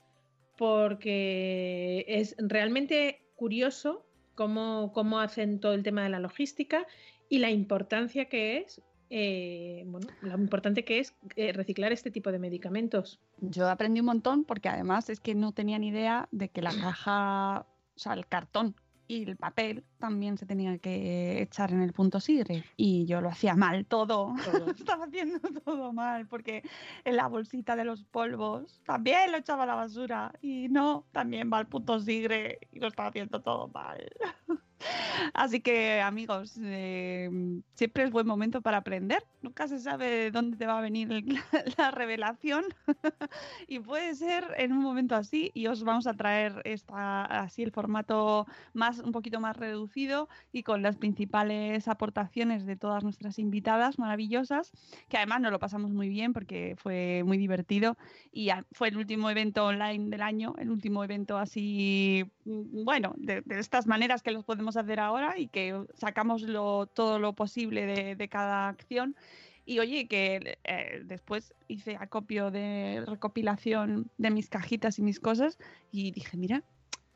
[0.57, 6.87] porque es realmente curioso cómo, cómo hacen todo el tema de la logística
[7.29, 12.33] y la importancia que es, eh, bueno, lo importante que es eh, reciclar este tipo
[12.33, 13.21] de medicamentos.
[13.41, 16.71] Yo aprendí un montón porque además es que no tenía ni idea de que la
[16.81, 18.75] caja, o sea, el cartón
[19.13, 22.65] y el papel también se tenía que echar en el punto sigre.
[22.79, 24.35] Y yo lo hacía mal todo.
[24.43, 24.71] Todo.
[24.79, 26.63] Estaba haciendo todo mal porque
[27.05, 30.33] en la bolsita de los polvos también lo echaba a la basura.
[30.41, 34.01] Y no, también va al punto sigre y lo estaba haciendo todo mal.
[35.35, 37.31] Así que amigos, eh,
[37.75, 39.23] siempre es buen momento para aprender.
[39.41, 41.39] Nunca se sabe dónde te va a venir el-
[41.79, 42.65] la revelación
[43.69, 47.73] y puede ser en un momento así y os vamos a traer esta, así el
[47.73, 53.99] formato más un poquito más reducido y con las principales aportaciones de todas nuestras invitadas
[53.99, 54.73] maravillosas
[55.09, 57.97] que además nos lo pasamos muy bien porque fue muy divertido
[58.31, 63.43] y fue el último evento online del año, el último evento así, mm, bueno, de,
[63.43, 67.87] de estas maneras que los podemos hacer ahora y que sacamos lo- todo lo posible
[67.87, 69.17] de, de cada acción.
[69.65, 75.57] Y oye, que eh, después hice acopio de recopilación de mis cajitas y mis cosas
[75.93, 76.65] y dije, mira,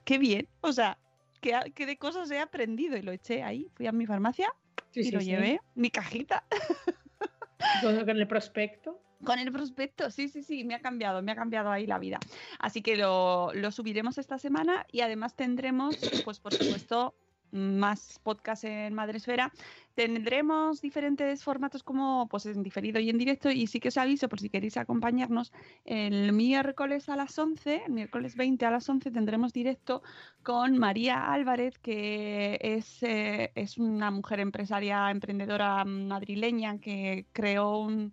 [0.05, 0.99] qué bien, o sea,
[1.41, 4.49] que, que de cosas he aprendido y lo eché ahí, fui a mi farmacia
[4.93, 5.27] Sí, y sí, lo sí.
[5.27, 6.45] llevé, mi cajita.
[7.83, 9.01] Con, con el prospecto.
[9.25, 12.19] Con el prospecto, sí, sí, sí, me ha cambiado, me ha cambiado ahí la vida.
[12.59, 17.15] Así que lo, lo subiremos esta semana y además tendremos, pues por supuesto,
[17.53, 19.53] más podcast en Madresfera.
[19.95, 24.29] Tendremos diferentes formatos como pues en diferido y en directo y sí que os aviso
[24.29, 25.53] por si queréis acompañarnos
[25.85, 30.03] el miércoles a las 11, el miércoles 20 a las 11 tendremos directo
[30.43, 38.13] con María Álvarez que es, eh, es una mujer empresaria emprendedora madrileña que creó un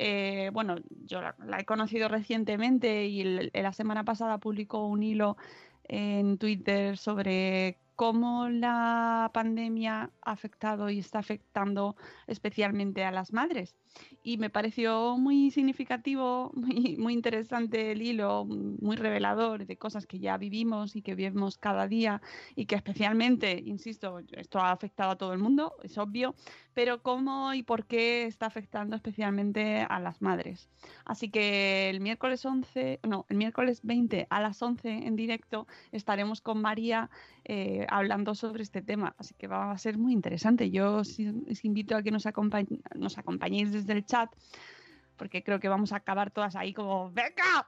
[0.00, 5.36] eh, bueno, yo la, he conocido recientemente y la semana pasada publicó un hilo
[5.88, 11.96] en Twitter sobre cómo la pandemia ha afectado y está afectando
[12.28, 13.74] especialmente a las madres.
[14.22, 20.18] Y me pareció muy significativo, muy, muy interesante el hilo, muy revelador de cosas que
[20.18, 22.20] ya vivimos y que vivimos cada día
[22.54, 26.34] y que especialmente, insisto, esto ha afectado a todo el mundo, es obvio,
[26.74, 30.68] pero cómo y por qué está afectando especialmente a las madres.
[31.04, 36.40] Así que el miércoles 11, no, el miércoles 20 a las 11 en directo estaremos
[36.40, 37.10] con María
[37.44, 40.70] eh, hablando sobre este tema, así que va a ser muy interesante.
[40.70, 41.16] Yo os,
[41.50, 44.30] os invito a que nos, acompañ nos acompañéis desde el chat,
[45.16, 47.66] porque creo que vamos a acabar todas ahí como ¡Venga!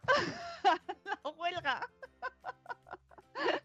[1.04, 1.88] ¡La huelga!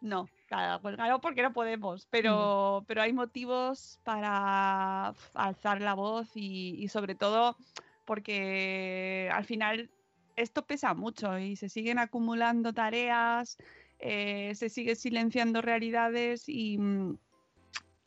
[0.00, 6.28] no, la huelga no, porque no podemos, pero, pero hay motivos para alzar la voz
[6.34, 7.56] y, y sobre todo
[8.04, 9.90] porque al final
[10.36, 13.58] esto pesa mucho y se siguen acumulando tareas,
[13.98, 17.18] eh, se sigue silenciando realidades y mm,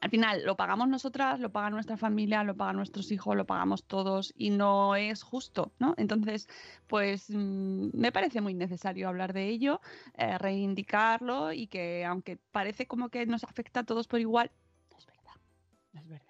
[0.01, 3.83] al final lo pagamos nosotras, lo paga nuestra familia, lo pagan nuestros hijos, lo pagamos
[3.83, 5.93] todos y no es justo, ¿no?
[5.97, 6.47] Entonces,
[6.87, 9.81] pues mm, me parece muy necesario hablar de ello,
[10.17, 14.51] eh, reivindicarlo y que aunque parece como que nos afecta a todos por igual,
[14.91, 15.35] no es verdad,
[15.91, 16.25] no es verdad.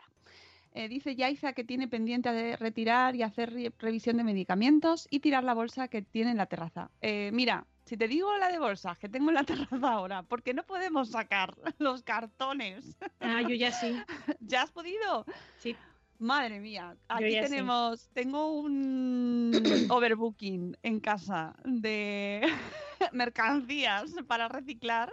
[0.71, 5.19] Eh, dice Yaiza que tiene pendiente de retirar y hacer re revisión de medicamentos y
[5.19, 6.91] tirar la bolsa que tiene en la terraza.
[7.01, 10.53] Eh, mira, si te digo la de bolsas que tengo en la terraza ahora, porque
[10.53, 12.95] no podemos sacar los cartones.
[13.19, 13.99] Ah, yo ya sí.
[14.41, 15.25] ¿Ya has podido?
[15.57, 15.75] Sí.
[16.19, 18.09] Madre mía, aquí tenemos, sí.
[18.13, 19.51] tengo un
[19.89, 22.41] overbooking en casa de
[23.11, 25.11] mercancías para reciclar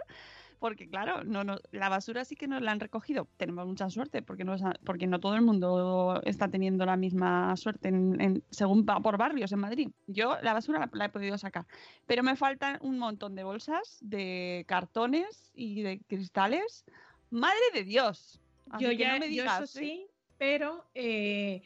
[0.59, 3.27] porque claro, no, no, la basura sí que nos la han recogido.
[3.37, 7.89] Tenemos mucha suerte porque no, porque no todo el mundo está teniendo la misma suerte
[7.89, 9.89] en, en, según va por barrios en Madrid.
[10.07, 11.65] Yo la basura la, la, he podido sacar,
[12.05, 16.85] pero me faltan un montón de bolsas, de cartones y de cristales.
[17.29, 18.41] Madre de Dios.
[18.69, 21.61] Así yo ya, no me digas, yo eso sí, pero eh,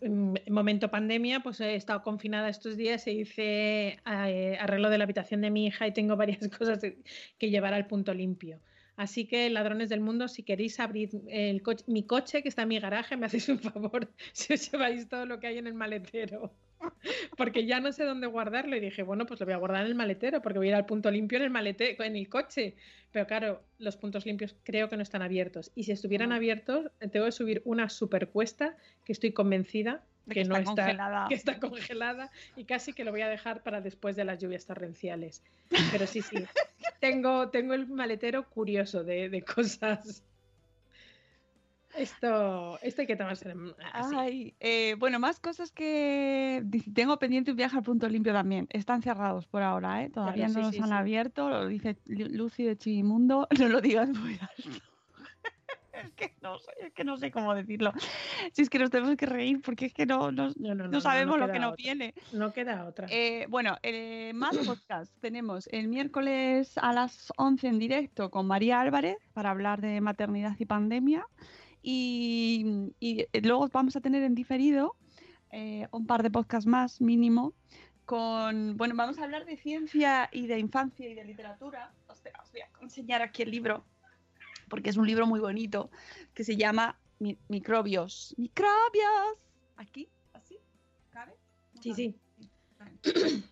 [0.00, 5.04] en momento pandemia, pues he estado confinada estos días e hice eh, arreglo de la
[5.04, 6.80] habitación de mi hija y tengo varias cosas
[7.38, 8.60] que llevar al punto limpio.
[8.96, 12.68] Así que, ladrones del mundo, si queréis abrir el coche, mi coche, que está en
[12.68, 15.74] mi garaje, me hacéis un favor si os lleváis todo lo que hay en el
[15.74, 16.54] maletero.
[17.36, 19.88] Porque ya no sé dónde guardarlo y dije, bueno, pues lo voy a guardar en
[19.88, 22.74] el maletero porque voy a ir al punto limpio en el maletero, en el coche.
[23.12, 25.72] Pero claro, los puntos limpios creo que no están abiertos.
[25.74, 26.36] Y si estuvieran no.
[26.36, 31.26] abiertos, tengo que subir una super cuesta que estoy convencida que, que, no está, congelada.
[31.28, 34.66] que está congelada y casi que lo voy a dejar para después de las lluvias
[34.66, 35.42] torrenciales.
[35.90, 36.36] Pero sí, sí,
[37.00, 40.22] tengo, tengo el maletero curioso de, de cosas.
[41.96, 43.52] Esto, esto hay que tomarse
[43.92, 44.14] así.
[44.16, 46.62] Ay, eh, bueno, más cosas que
[46.94, 48.66] tengo pendiente un viaje al punto limpio también.
[48.70, 50.10] Están cerrados por ahora, ¿eh?
[50.10, 50.94] Todavía claro, no sí, los sí, han sí.
[50.94, 51.50] abierto.
[51.50, 53.48] Lo dice Lucy de Chimundo.
[53.60, 54.80] No lo digas muy alto.
[55.92, 57.92] es que no sé, es que no sé cómo decirlo.
[58.52, 61.38] Si es que nos tenemos que reír porque es que no, no, no, no sabemos
[61.38, 62.14] lo que nos viene.
[62.32, 63.06] No queda otra.
[63.10, 65.12] Eh, bueno, eh, más podcast.
[65.20, 70.56] Tenemos el miércoles a las 11 en directo con María Álvarez para hablar de maternidad
[70.58, 71.26] y pandemia.
[71.82, 74.96] Y, y luego vamos a tener en diferido
[75.50, 77.54] eh, un par de podcasts más mínimo
[78.04, 81.92] con, bueno, vamos a hablar de ciencia y de infancia y de literatura.
[82.08, 83.84] Os, os voy a enseñar aquí el libro
[84.70, 85.90] porque es un libro muy bonito
[86.32, 88.34] que se llama Mi Microbios.
[88.38, 89.36] Microbios.
[89.76, 90.58] Aquí, así,
[91.10, 91.34] ¿cabe?
[91.80, 92.14] Sí, sí.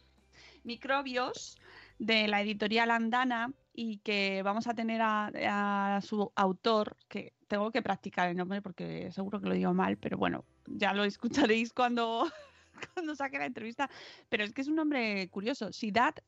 [0.64, 1.59] Microbios
[1.99, 7.71] de la editorial Andana y que vamos a tener a, a, su autor, que tengo
[7.73, 11.73] que practicar el nombre porque seguro que lo digo mal, pero bueno, ya lo escucharéis
[11.73, 12.31] cuando,
[12.95, 13.91] cuando saque la entrevista.
[14.29, 16.21] Pero es que es un nombre curioso, Sidat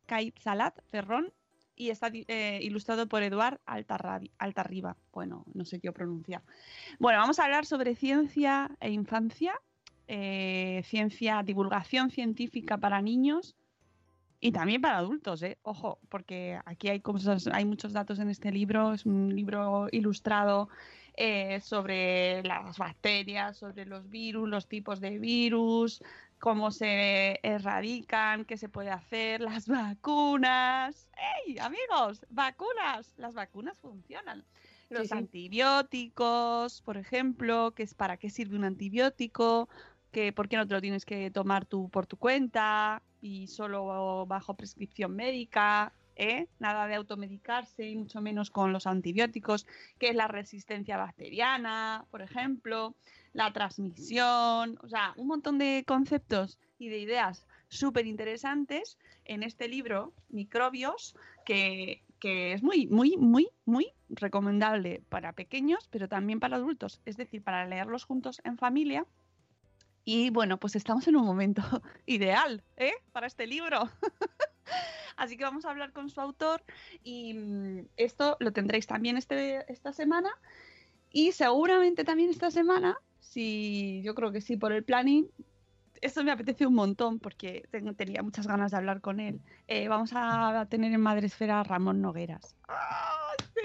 [0.42, 1.32] Salat Ferrón
[1.76, 4.96] y está eh, ilustrado por Eduard Altarriba.
[5.12, 6.42] Bueno, no sé qué pronunciar.
[6.98, 9.54] Bueno, vamos a hablar sobre ciencia e infancia,
[10.06, 13.56] eh, ciencia, divulgación científica para niños
[14.40, 15.58] y también para adultos, ¿eh?
[15.62, 20.68] Ojo, porque aquí hay cosas, hay muchos datos en este libro, es un libro ilustrado
[21.16, 26.02] eh, sobre las bacterias, sobre los virus, los tipos de virus,
[26.38, 31.08] cómo se erradican, qué se puede hacer, las vacunas.
[31.46, 32.26] ¡Ey, amigos!
[32.30, 33.14] ¡Vacunas!
[33.16, 34.44] Las vacunas funcionan.
[34.88, 35.14] Los sí.
[35.14, 39.68] antibióticos, por ejemplo, que es para qué sirve un antibiótico,
[40.10, 44.26] que por qué no te lo tienes que tomar tú por tu cuenta y solo
[44.26, 46.48] bajo prescripción médica, ¿eh?
[46.58, 49.66] Nada de automedicarse y mucho menos con los antibióticos,
[49.98, 52.94] que es la resistencia bacteriana, por ejemplo,
[53.32, 59.66] la transmisión, o sea, un montón de conceptos y de ideas súper interesantes en este
[59.66, 66.56] libro, Microbios, que, que es muy, muy, muy, muy recomendable para pequeños, pero también para
[66.56, 69.06] adultos, es decir, para leerlos juntos en familia.
[70.04, 71.62] Y bueno, pues estamos en un momento
[72.06, 72.92] ideal ¿eh?
[73.12, 73.88] para este libro.
[75.16, 76.62] Así que vamos a hablar con su autor
[77.02, 80.30] y mm, esto lo tendréis también este, esta semana.
[81.10, 85.26] Y seguramente también esta semana, si yo creo que sí, por el planning,
[86.00, 89.40] esto me apetece un montón porque tengo- tenía muchas ganas de hablar con él.
[89.66, 92.56] Eh, vamos a tener en Madresfera a Ramón Nogueras.
[92.68, 93.60] ¡Ah, sí!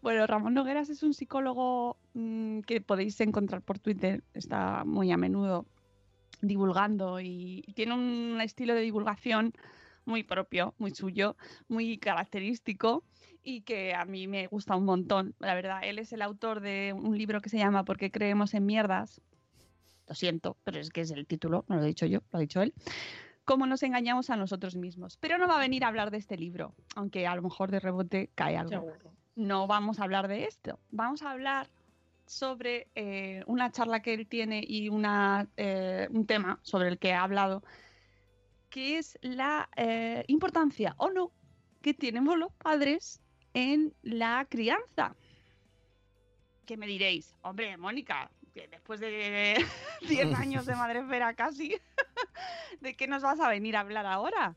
[0.00, 5.16] Bueno, Ramón Nogueras es un psicólogo mm, que podéis encontrar por Twitter, está muy a
[5.16, 5.66] menudo
[6.42, 9.54] divulgando y tiene un estilo de divulgación
[10.04, 11.36] muy propio, muy suyo,
[11.68, 13.04] muy característico
[13.42, 15.34] y que a mí me gusta un montón.
[15.38, 18.66] La verdad, él es el autor de un libro que se llama Porque creemos en
[18.66, 19.20] mierdas.
[20.08, 22.40] Lo siento, pero es que es el título, no lo he dicho yo, lo ha
[22.40, 22.74] dicho él.
[23.44, 25.16] Cómo nos engañamos a nosotros mismos.
[25.16, 27.80] Pero no va a venir a hablar de este libro, aunque a lo mejor de
[27.80, 29.12] rebote cae algo Seguro.
[29.34, 30.78] no vamos a hablar de esto.
[30.90, 31.68] Vamos a hablar
[32.26, 37.12] sobre eh, una charla que él tiene y una, eh, un tema sobre el que
[37.12, 37.62] ha hablado,
[38.70, 41.32] que es la eh, importancia o no
[41.82, 43.20] que tenemos los padres
[43.52, 45.14] en la crianza.
[46.64, 49.62] Que me diréis, hombre, Mónica, que después de
[50.08, 51.76] 10 años de madrefera casi,
[52.80, 54.56] ¿de qué nos vas a venir a hablar ahora?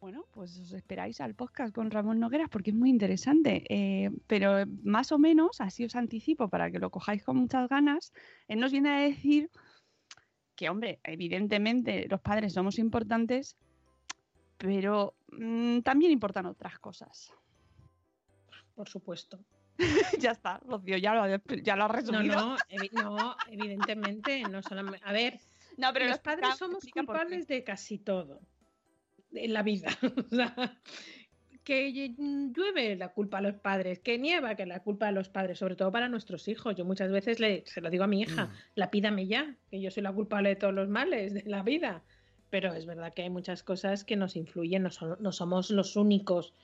[0.00, 3.64] Bueno, pues os esperáis al podcast con Ramón Nogueras porque es muy interesante.
[3.68, 8.12] Eh, pero más o menos, así os anticipo para que lo cojáis con muchas ganas,
[8.48, 9.50] él nos viene a decir
[10.56, 13.56] que, hombre, evidentemente los padres somos importantes,
[14.56, 17.30] pero mm, también importan otras cosas.
[18.74, 19.38] Por supuesto.
[20.18, 22.36] ya está, Rocío, ya lo, ya lo ha No, resumido.
[22.36, 25.00] no, evi- no, evidentemente, no solamente.
[25.04, 25.40] A ver,
[25.76, 28.40] No, pero los lo padres somos culpables de casi todo
[29.32, 29.88] en la vida.
[30.30, 30.78] O sea,
[31.64, 32.14] que lle-
[32.54, 35.76] llueve la culpa a los padres, que nieva que la culpa a los padres, sobre
[35.76, 36.74] todo para nuestros hijos.
[36.74, 38.50] Yo muchas veces le, se lo digo a mi hija, Mm.
[38.76, 42.02] la pídame ya, que yo soy la culpable de todos los males de la vida.
[42.48, 45.96] Pero es verdad que hay muchas cosas que nos influyen, no, son- no somos los
[45.96, 46.54] únicos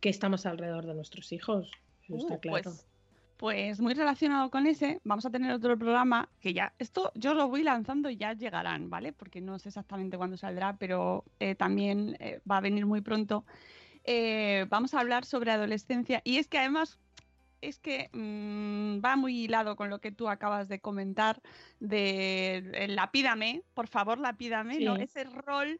[0.00, 1.70] que estamos alrededor de nuestros hijos.
[2.04, 2.62] Eso está Uh, claro.
[2.62, 2.86] Pues,
[3.36, 7.48] pues muy relacionado con ese, vamos a tener otro programa que ya, esto yo lo
[7.48, 9.12] voy lanzando y ya llegarán, ¿vale?
[9.12, 13.44] Porque no sé exactamente cuándo saldrá, pero eh, también eh, va a venir muy pronto.
[14.04, 16.98] Eh, vamos a hablar sobre adolescencia y es que además
[17.60, 21.42] es que mm, va muy hilado con lo que tú acabas de comentar
[21.80, 24.96] de lapídame, por favor, lapídame, ¿no?
[24.96, 25.02] Sí.
[25.02, 25.78] Ese rol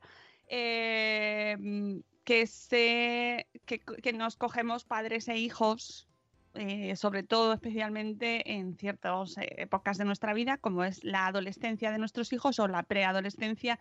[0.51, 6.09] mm, que, se, que, que nos cogemos padres e hijos,
[6.57, 11.91] eh, sobre todo especialmente en ciertas eh, épocas de nuestra vida, como es la adolescencia
[11.91, 13.79] de nuestros hijos o la preadolescencia,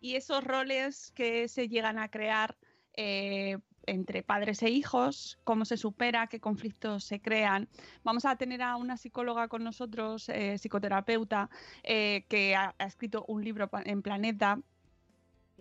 [0.00, 2.56] y esos roles que se llegan a crear
[2.94, 7.68] eh, entre padres e hijos, cómo se supera, qué conflictos se crean.
[8.04, 11.50] Vamos a tener a una psicóloga con nosotros, psicoterapeuta,
[11.82, 14.60] que ha, escrito un libro en Planeta.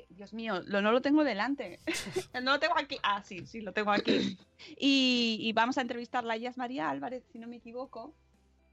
[0.09, 1.79] Dios mío, lo, no lo tengo delante.
[2.33, 2.97] no lo tengo aquí.
[3.03, 4.37] Ah, sí, sí, lo tengo aquí.
[4.77, 6.35] Y, y vamos a entrevistarla.
[6.35, 8.13] Ella es María Álvarez, si no me equivoco.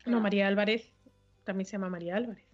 [0.05, 0.93] No, María Álvarez,
[1.45, 2.45] también se llama María Álvarez.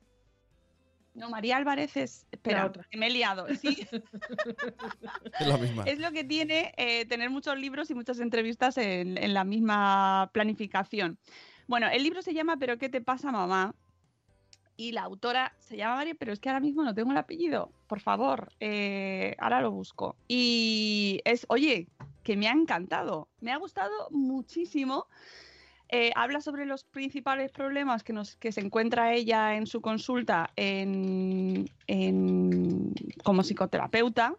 [1.14, 2.26] No, María Álvarez es.
[2.30, 2.86] Espera, La otra.
[2.90, 3.46] que me he liado.
[3.54, 3.86] Sí,
[5.40, 5.84] Es la misma.
[5.84, 10.30] es lo que tiene eh, tener muchos libros y muchas entrevistas en, en la misma
[10.32, 11.18] planificación.
[11.66, 13.74] Bueno, el libro se llama ¿Pero qué te pasa, mamá?
[14.82, 17.70] Y la autora se llama María, pero es que ahora mismo no tengo el apellido.
[17.86, 20.16] Por favor, eh, ahora lo busco.
[20.26, 21.86] Y es, oye,
[22.24, 23.28] que me ha encantado.
[23.40, 25.06] Me ha gustado muchísimo.
[25.88, 30.50] Eh, habla sobre los principales problemas que, se encuentra ella en su consulta
[33.22, 34.34] como psicoterapeuta.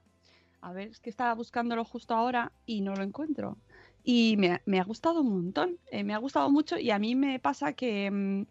[0.59, 3.55] A ver, es que estaba buscándolo justo ahora y no lo encuentro.
[4.03, 6.99] Y me, ha- me ha gustado un montón, eh, me ha gustado mucho y a
[6.99, 8.45] mí me pasa que, mm,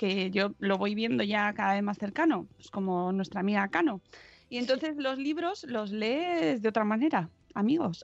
[0.00, 4.00] que yo lo voy viendo ya cada vez más cercano, pues como nuestra amiga Cano.
[4.48, 8.02] Y entonces los libros los lees de otra manera, amigos.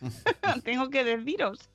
[0.64, 1.68] Tengo que deciros.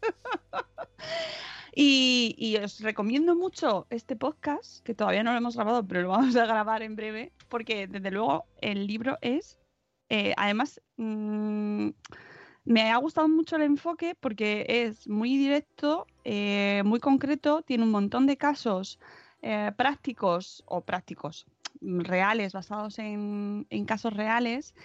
[1.75, 6.09] Y, y os recomiendo mucho este podcast, que todavía no lo hemos grabado, pero lo
[6.09, 9.59] vamos a grabar en breve, porque desde luego el libro es,
[10.09, 11.89] eh, además, mm,
[12.65, 17.91] Me ha gustado mucho el enfoque porque es muy directo, eh, muy concreto, tiene un
[17.91, 18.99] montón de casos
[19.49, 21.45] eh, prácticos o prácticos
[21.79, 24.75] mm, reales, basados en, casos reales,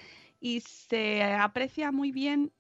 [0.41, 2.53] y se aprecia muy bien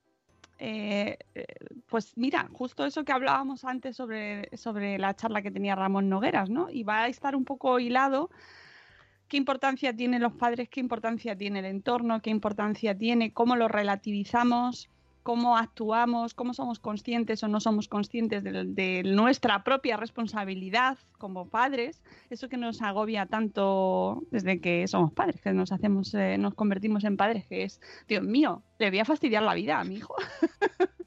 [0.58, 1.46] eh, eh,
[1.88, 6.50] pues mira, justo eso que hablábamos antes sobre, sobre la charla que tenía Ramón Nogueras,
[6.50, 6.70] ¿no?
[6.70, 8.30] Y va a estar un poco hilado
[9.28, 13.68] qué importancia tienen los padres, qué importancia tiene el entorno, qué importancia tiene, cómo lo
[13.68, 14.90] relativizamos,
[15.22, 21.48] cómo actuamos, cómo somos conscientes o no somos conscientes de, de, nuestra propia responsabilidad como
[21.48, 26.54] padres, eso que nos agobia tanto desde que somos padres, que nos hacemos, eh, nos
[26.54, 29.96] convertimos en padres, que es, Dios mío, le voy a fastidiar la vida a mi
[29.96, 30.14] hijo.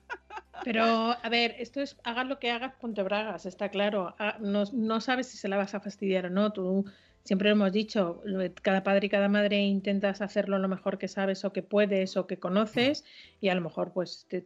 [0.64, 0.84] Pero,
[1.22, 4.16] a ver, esto es, hagas lo que hagas, ponte bragas, está claro.
[4.18, 6.54] Ah, no, no sabes si se la vas a fastidiar o no.
[6.54, 6.86] Tú
[7.26, 8.22] siempre hemos dicho,
[8.62, 12.28] cada padre y cada madre intentas hacerlo lo mejor que sabes o que puedes o
[12.28, 13.04] que conoces
[13.42, 14.46] y a lo mejor pues te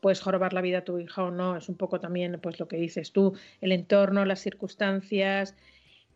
[0.00, 2.66] puedes jorobar la vida a tu hija o no, es un poco también pues lo
[2.66, 5.54] que dices tú, el entorno, las circunstancias,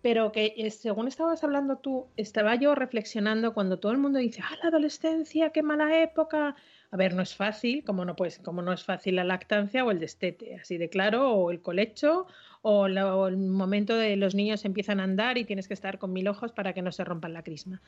[0.00, 4.42] pero que eh, según estabas hablando tú, estaba yo reflexionando cuando todo el mundo dice,
[4.44, 6.54] ah, la adolescencia, qué mala época.
[6.90, 9.90] A ver, no es fácil, como no, pues, como no es fácil la lactancia o
[9.90, 12.26] el destete, así de claro, o el colecho,
[12.62, 16.28] o, el momento de los niños empiezan a andar y tienes que estar con mil
[16.28, 17.80] ojos para que no se rompan la crisma.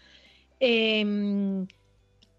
[0.61, 1.67] Eh,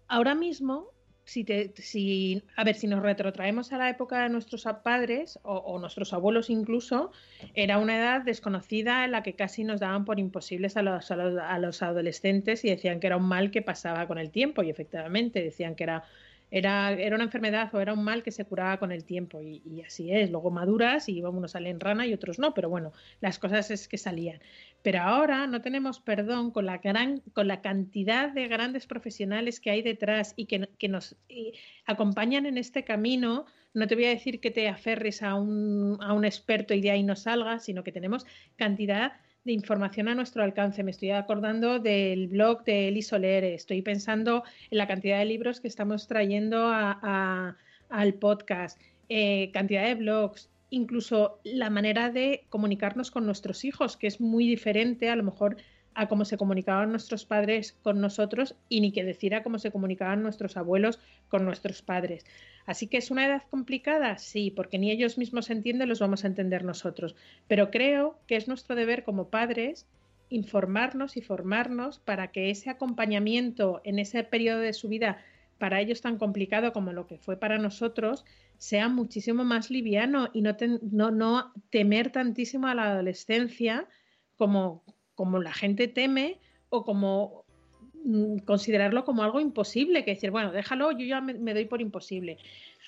[0.08, 0.92] ahora mismo,
[1.24, 5.78] si, te, si, a ver, si nos retrotraemos a la época de nuestros padres o,
[5.78, 7.12] nuestros abuelos incluso,
[7.54, 11.58] era una edad desconocida en la que casi nos daban por imposibles a los, a
[11.58, 15.42] los adolescentes y decían que era un mal que pasaba con el tiempo y efectivamente
[15.42, 16.04] decían que era
[16.52, 19.82] era, era, una enfermedad o era un mal que se curaba con el tiempo y,
[19.86, 20.30] así es.
[20.30, 22.92] Luego maduras y unos salen rana y otros no, pero bueno,
[23.22, 24.38] las cosas es que salían.
[24.82, 29.70] Pero ahora no tenemos perdón con la, gran, con la cantidad de grandes profesionales que
[29.70, 31.16] hay detrás y que, que nos
[31.86, 33.46] acompañan en este camino.
[33.72, 36.90] No te voy a decir que te aferres a un, a un experto y de
[36.90, 38.26] ahí no salgas, sino que tenemos
[38.56, 39.14] cantidad
[39.44, 40.82] información a nuestro alcance.
[40.84, 45.60] Me estoy acordando del blog de Eli Soler, estoy pensando en la cantidad de libros
[45.60, 47.56] que estamos trayendo a,
[47.88, 54.06] al podcast, eh, cantidad de blogs, incluso la manera de comunicarnos con nuestros hijos, que
[54.06, 55.56] es muy diferente a lo mejor
[55.94, 59.70] a cómo se comunicaban nuestros padres con nosotros y ni que decir a cómo se
[59.70, 62.24] comunicaban nuestros abuelos con nuestros padres.
[62.66, 66.28] Así que es una edad complicada, sí, porque ni ellos mismos entienden, los vamos a
[66.28, 67.16] entender nosotros.
[67.48, 69.86] Pero creo que es nuestro deber como padres
[70.28, 75.18] informarnos y formarnos para que ese acompañamiento en ese periodo de su vida
[75.58, 78.24] para ellos tan complicado como lo que fue para nosotros
[78.56, 83.86] sea muchísimo más liviano y no, no temer tantísimo a la adolescencia
[84.36, 84.82] como,
[85.14, 86.38] como la gente teme
[86.68, 87.44] o como
[88.04, 92.38] mm, considerarlo como algo imposible, que decir, bueno, déjalo, yo ya me, doy por imposible.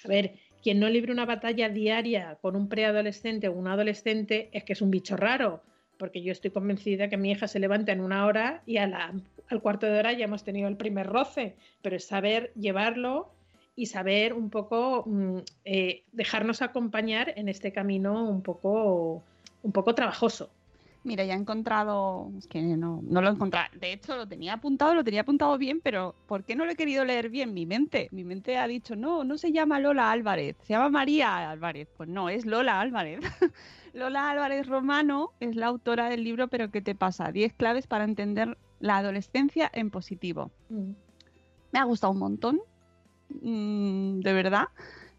[0.04, 4.64] A ver, quien no libre una batalla diaria con un preadolescente o un adolescente es
[4.64, 5.62] que es un bicho raro,
[5.98, 9.12] porque yo estoy convencida que mi hija se levanta en una hora y a la,
[9.48, 13.34] al cuarto de hora ya hemos tenido el primer roce, pero es saber llevarlo
[13.76, 19.22] y saber un poco mm, eh, dejarnos acompañar en este camino un poco,
[19.62, 20.50] un poco trabajoso.
[21.05, 24.55] Mira, ya he encontrado, es que no, no lo he encontrado, de hecho lo tenía
[24.55, 27.52] apuntado, lo tenía apuntado bien, pero ¿por qué no lo he querido leer bien?
[27.52, 31.50] Mi mente, mi mente ha dicho, no, no se llama Lola Álvarez, se llama María
[31.50, 33.20] Álvarez, pues no, es Lola Álvarez.
[33.92, 37.30] Lola Álvarez Romano es la autora del libro Pero ¿qué te pasa?
[37.30, 40.50] 10 claves para entender la adolescencia en positivo.
[40.68, 40.90] Mm.
[41.70, 42.61] Me ha gustado un montón,
[43.28, 44.68] mm, de verdad.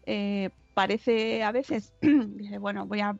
[0.04, 3.16] Eh, parece a veces, dije, bueno, voy a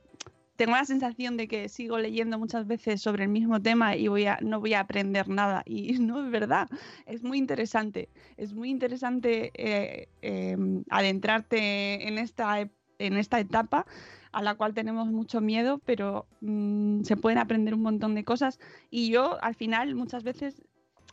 [0.57, 4.27] tengo la sensación de que sigo leyendo muchas veces sobre el mismo tema y voy
[4.27, 5.63] a, no voy a aprender nada.
[5.67, 6.69] Y no es verdad,
[7.07, 8.09] es muy interesante.
[8.37, 10.57] Es muy interesante eh, eh,
[10.91, 13.87] adentrarte en esta, en esta etapa
[14.33, 18.59] a la cual tenemos mucho miedo, pero mmm, se pueden aprender un montón de cosas.
[18.91, 20.63] Y yo al final muchas veces,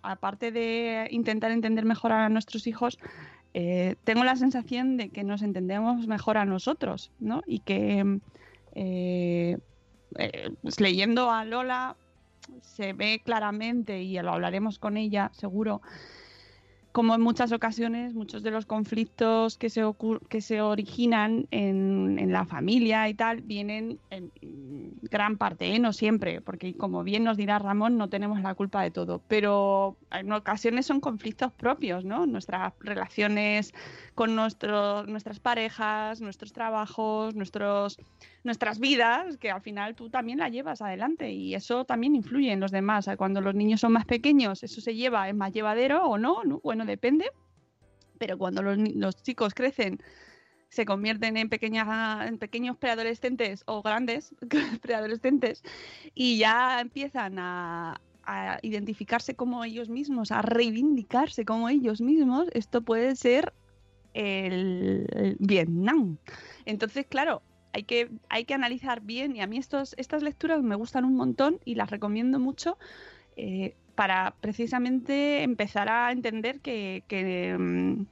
[0.02, 3.00] aparte de intentar entender mejor a nuestros hijos,
[3.54, 7.44] eh, tengo la sensación de que nos entendemos mejor a nosotros, ¿no?
[7.46, 8.20] Y que
[8.76, 9.58] eh,
[10.18, 11.96] eh, pues leyendo a Lola
[12.62, 15.82] se ve claramente, y lo hablaremos con ella seguro,
[16.94, 19.82] como en muchas ocasiones muchos de los conflictos que se,
[20.30, 24.32] que se originan en, en, la familia y tal vienen en
[25.10, 25.80] gran parte, ¿eh?
[25.80, 29.98] no siempre, porque como bien nos dirá Ramón, no tenemos la culpa de todo, pero
[30.12, 32.28] en ocasiones son conflictos propios, ¿no?
[32.28, 33.74] Nuestras relaciones
[34.14, 37.98] con nuestro, nuestras parejas, nuestros trabajos, nuestros,
[38.44, 42.60] nuestras vidas, que al final tú también la llevas adelante y eso también influye en
[42.60, 43.10] los demás.
[43.18, 46.60] Cuando los niños son más pequeños, eso se lleva, es más llevadero o no, ¿no?
[46.62, 47.32] Bueno, depende.
[48.18, 50.00] pero cuando los, chicos crecen,
[50.70, 54.36] se convierten en, pequeños preadolescentes o grandes
[54.82, 55.64] preadolescentes
[56.14, 62.82] y ya empiezan a, a identificarse como ellos mismos, a reivindicarse como ellos mismos, esto
[62.82, 63.54] puede ser
[64.14, 66.18] el Vietnam.
[66.66, 67.42] Entonces, claro,
[67.74, 71.16] hay que, hay que analizar bien y a mí estos, estas lecturas me gustan un
[71.16, 72.78] montón y las recomiendo mucho
[73.36, 78.06] eh, para precisamente empezar a entender que, que, mm,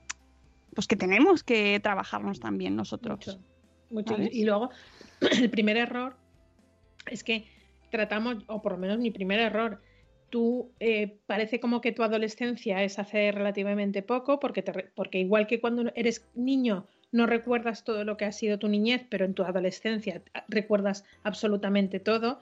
[0.73, 3.39] pues que tenemos que trabajarnos también nosotros.
[3.91, 4.15] Mucho.
[4.19, 4.71] Y luego,
[5.39, 6.17] el primer error
[7.09, 7.45] es que
[7.91, 9.81] tratamos, o por lo menos mi primer error,
[10.31, 15.45] tú eh, parece como que tu adolescencia es hace relativamente poco, porque, te porque igual
[15.45, 19.33] que cuando eres niño no recuerdas todo lo que ha sido tu niñez, pero en
[19.33, 22.39] tu adolescencia ah, recuerdas absolutamente todo,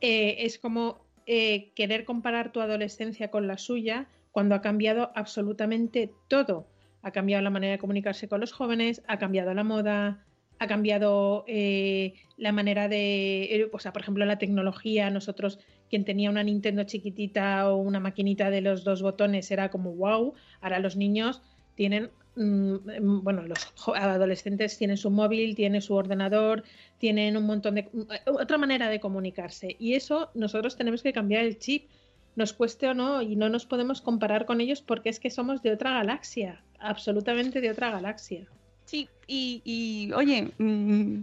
[0.00, 6.12] eh, es como eh, querer comparar tu adolescencia con la suya cuando ha cambiado absolutamente
[6.28, 6.68] todo.
[7.02, 10.26] Ha cambiado la manera de comunicarse con los jóvenes, ha cambiado la moda,
[10.58, 15.10] ha cambiado eh, la manera de, o sea, por ejemplo, la tecnología.
[15.10, 19.92] Nosotros, quien tenía una Nintendo chiquitita o una maquinita de los dos botones era como
[19.94, 20.34] wow.
[20.60, 21.42] Ahora los niños
[21.74, 26.62] tienen, bueno, los adolescentes tienen su móvil, tienen su ordenador,
[26.98, 27.88] tienen un montón de
[28.26, 29.74] otra manera de comunicarse.
[29.78, 31.88] Y eso nosotros tenemos que cambiar el chip,
[32.34, 35.62] nos cueste o no, y no nos podemos comparar con ellos porque es que somos
[35.62, 38.46] de otra galaxia, absolutamente de otra galaxia.
[38.84, 41.20] Sí, y, oye, mm,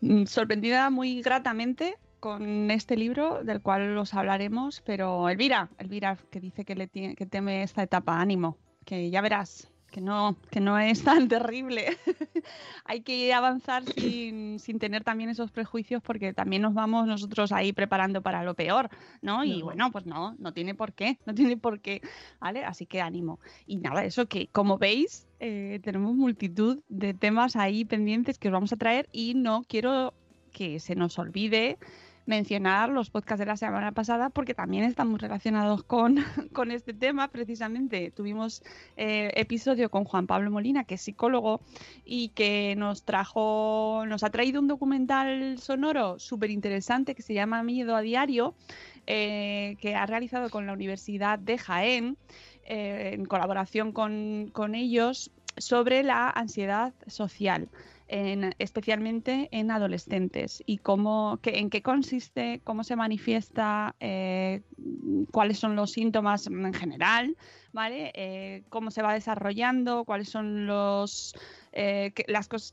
[0.00, 6.40] mm, sorprendida muy gratamente con este libro del cual os hablaremos, pero Elvira, Elvira que
[6.40, 10.60] dice que le tie- que teme esta etapa, ánimo, que ya verás que no, que
[10.60, 11.96] no es tan terrible.
[12.84, 17.72] Hay que avanzar sin, sin tener también esos prejuicios porque también nos vamos nosotros ahí
[17.72, 18.90] preparando para lo peor,
[19.22, 19.42] ¿no?
[19.42, 19.64] Y No.
[19.64, 22.02] bueno, pues no, no tiene por qué, no tiene por qué,
[22.38, 22.62] ¿vale?
[22.62, 23.40] Así que ánimo.
[23.64, 28.52] Y nada, eso que como veis, eh, tenemos multitud de temas ahí pendientes que os
[28.52, 30.12] vamos a traer y no quiero
[30.52, 31.78] que se nos olvide
[32.26, 36.16] mencionar los podcasts de la semana pasada porque también están muy relacionados con,
[36.52, 37.28] con este tema.
[37.28, 38.62] Precisamente tuvimos
[38.96, 41.60] eh, episodio con Juan Pablo Molina, que es psicólogo
[42.04, 47.62] y que nos trajo, nos ha traído un documental sonoro súper interesante que se llama
[47.62, 48.54] Miedo a Diario,
[49.06, 52.16] eh, que ha realizado con la Universidad de Jaén
[52.64, 57.68] eh, en colaboración con, con ellos sobre la ansiedad social.
[58.08, 64.62] En, especialmente en adolescentes y cómo, que, en qué consiste, cómo se manifiesta, eh,
[65.32, 67.36] cuáles son los síntomas en general,
[67.72, 68.12] ¿vale?
[68.14, 71.34] Eh, cómo se va desarrollando, cuáles son los,
[71.72, 72.12] eh,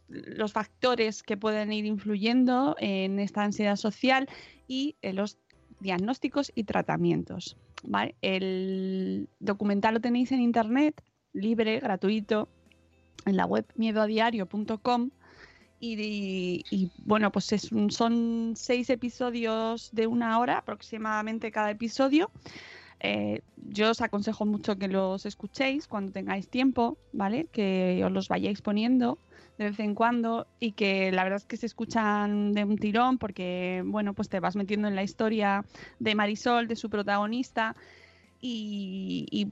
[0.10, 4.30] los factores que pueden ir influyendo en esta ansiedad social
[4.68, 5.38] y eh, los
[5.80, 7.58] diagnósticos y tratamientos.
[7.84, 8.16] ¿vale?
[8.22, 11.04] El documental lo tenéis en internet,
[11.34, 12.48] libre, gratuito,
[13.26, 15.12] en la web miedoadiario.com.
[15.86, 22.32] Y, y- bueno, pues es son seis episodios de una hora aproximadamente cada episodio.
[23.02, 27.48] Eh, yo os aconsejo mucho que los escuchéis cuando tengáis tiempo, ¿vale?
[27.52, 29.20] Que os los vayáis poniendo
[29.58, 33.18] de vez en cuando y que la verdad es que se escuchan de un tirón
[33.18, 35.66] porque, bueno, pues te vas metiendo en la historia
[36.00, 37.76] de Marisol, de su protagonista
[38.42, 39.48] y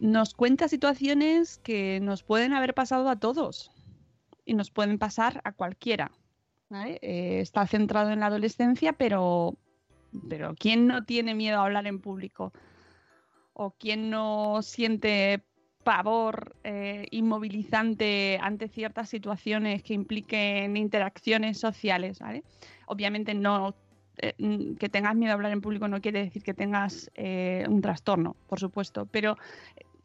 [0.00, 3.70] nos cuenta situaciones que nos pueden haber pasado a todos
[4.50, 6.10] y nos pueden pasar a cualquiera.
[6.72, 9.54] Eh, está centrado en la adolescencia, pero,
[10.28, 12.52] pero ¿quién no tiene miedo a hablar en público?
[13.52, 15.44] ¿O quién no siente
[15.84, 22.18] pavor eh, inmovilizante ante ciertas situaciones que impliquen interacciones sociales?
[22.86, 23.76] Obviamente no
[24.18, 27.80] eh, mm, que tengas miedo a hablar en público no quiere decir que tengas un
[27.82, 29.36] trastorno, por supuesto, pero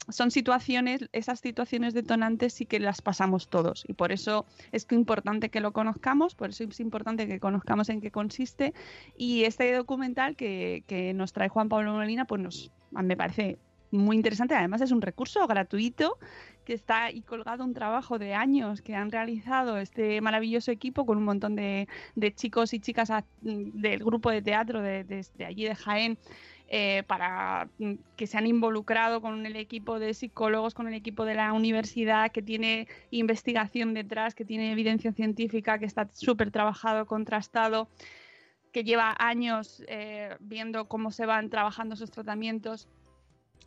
[0.09, 3.83] son situaciones, esas situaciones detonantes sí que las pasamos todos.
[3.87, 8.01] Y por eso es importante que lo conozcamos, por eso es importante que conozcamos en
[8.01, 8.73] qué consiste.
[9.17, 13.57] Y este documental que, que nos trae Juan Pablo Molina pues nos, me parece
[13.91, 16.17] muy interesante, además es un recurso gratuito
[16.65, 21.17] que está ahí colgado un trabajo de años que han realizado este maravilloso equipo con
[21.19, 25.45] un montón de, de chicos y chicas a- del grupo de teatro de, de- de
[25.45, 26.17] allí de Jaén
[26.67, 31.23] eh, para mm, que se han involucrado con el equipo de psicólogos, con el equipo
[31.23, 37.05] de la universidad, que tiene investigación detrás, que tiene evidencia científica, que está súper trabajado,
[37.05, 37.87] contrastado,
[38.71, 42.87] que lleva años eh, viendo cómo se van trabajando esos tratamientos.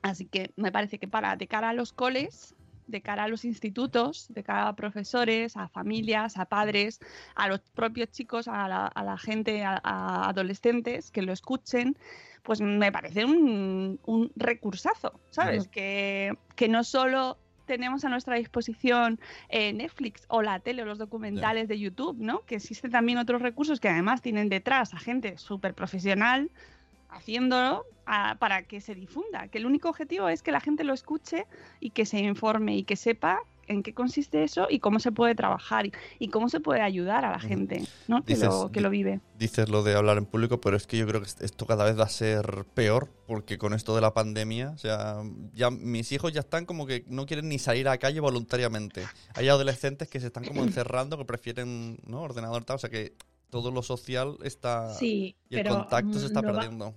[0.02, 2.56] Así que me parece que para de cara a los coles,
[2.88, 6.98] de cara a los institutos, de cara a profesores, a familias, a padres,
[7.36, 11.96] a los propios chicos, a la, a la gente, a, a adolescentes que lo escuchen,
[12.42, 15.68] pues me parece un, un recursazo, ¿sabes?
[15.68, 17.36] Que, que no solo
[17.66, 19.20] tenemos a nuestra disposición
[19.50, 22.40] eh, Netflix o la tele o los documentales de YouTube, ¿no?
[22.46, 26.50] Que existen también otros recursos que además tienen detrás a gente súper profesional
[27.10, 30.94] haciéndolo a- para que se difunda, que el único objetivo es que la gente lo
[30.94, 31.46] escuche
[31.80, 35.34] y que se informe y que sepa en qué consiste eso y cómo se puede
[35.34, 38.24] trabajar y, y cómo se puede ayudar a la gente ¿no?
[38.24, 39.20] que, lo, que lo vive.
[39.38, 41.98] Dices lo de hablar en público, pero es que yo creo que esto cada vez
[41.98, 45.22] va a ser peor, porque con esto de la pandemia, o sea,
[45.54, 49.04] ya mis hijos ya están como que no quieren ni salir a la calle voluntariamente.
[49.34, 52.22] Hay adolescentes que se están como encerrando, que prefieren, ¿no?
[52.22, 53.12] Ordenador tal, o sea que
[53.50, 56.94] todo lo social está Sí, y el pero contacto se está no va- perdiendo.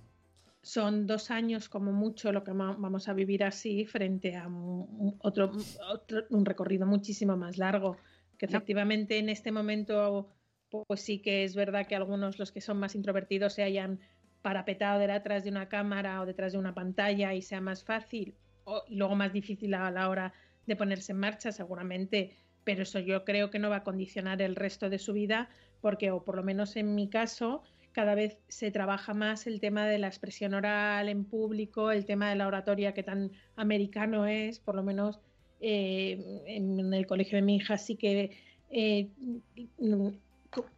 [0.62, 5.50] Son dos años como mucho lo que vamos a vivir así frente a un, otro,
[5.92, 7.96] otro- un recorrido muchísimo más largo.
[8.38, 10.28] Que efectivamente en este momento,
[10.70, 14.00] pues sí que es verdad que algunos, los que son más introvertidos, se hayan
[14.40, 18.34] parapetado detrás de una cámara o detrás de una pantalla y sea más fácil
[18.64, 20.32] o- y luego más difícil a la hora
[20.66, 22.36] de ponerse en marcha, seguramente.
[22.64, 25.48] Pero eso yo creo que no va a condicionar el resto de su vida,
[25.80, 27.62] porque, o por lo menos en mi caso,
[27.92, 32.30] cada vez se trabaja más el tema de la expresión oral en público, el tema
[32.30, 35.20] de la oratoria que tan americano es, por lo menos
[35.60, 38.36] eh, en el colegio de mi hija sí que
[38.70, 39.08] eh,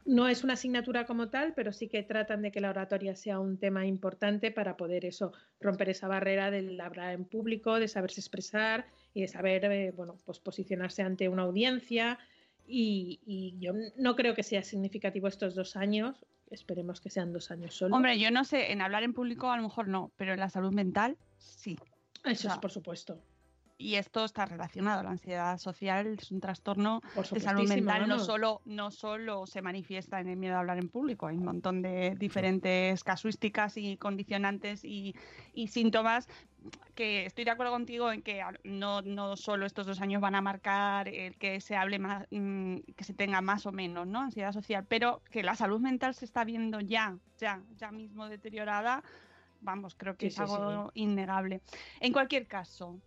[0.05, 3.41] no es una asignatura como tal, pero sí que tratan de que la oratoria sea
[3.41, 8.21] un tema importante para poder eso, romper esa barrera del hablar en público, de saberse
[8.21, 12.19] expresar y de saber, eh, bueno, pues posicionarse ante una audiencia.
[12.67, 17.74] Y yo no creo que sea significativo estos dos años, esperemos que sean dos años
[17.74, 17.95] solo.
[17.95, 20.51] Hombre, yo no sé, en hablar en público a lo mejor no, pero en la
[20.51, 21.78] salud mental sí.
[22.24, 23.20] Eso es sea, por supuesto.
[23.77, 25.03] Y esto está relacionado.
[25.03, 27.01] La ansiedad social es un trastorno
[27.33, 28.09] de salud mental.
[28.09, 31.45] No solo, no solo se manifiesta en el miedo a hablar en público, hay un
[31.45, 35.14] montón de diferentes casuísticas y condicionantes y,
[35.55, 36.29] y síntomas
[36.95, 40.41] que estoy de acuerdo contigo en que no, no solo estos dos años van a
[40.41, 44.20] marcar el que se hable más, mm, que se tenga más o menos, ¿no?
[44.20, 49.03] Ansiedad social, pero que la salud mental se está viendo ya, ya, ya mismo deteriorada.
[49.61, 50.62] Vamos, creo que Sí, es sí, sí.
[50.62, 51.61] algo innegable.
[52.01, 52.99] En cualquier caso,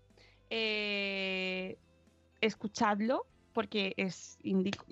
[0.50, 1.78] eh,
[2.42, 4.38] escuchadlo porque es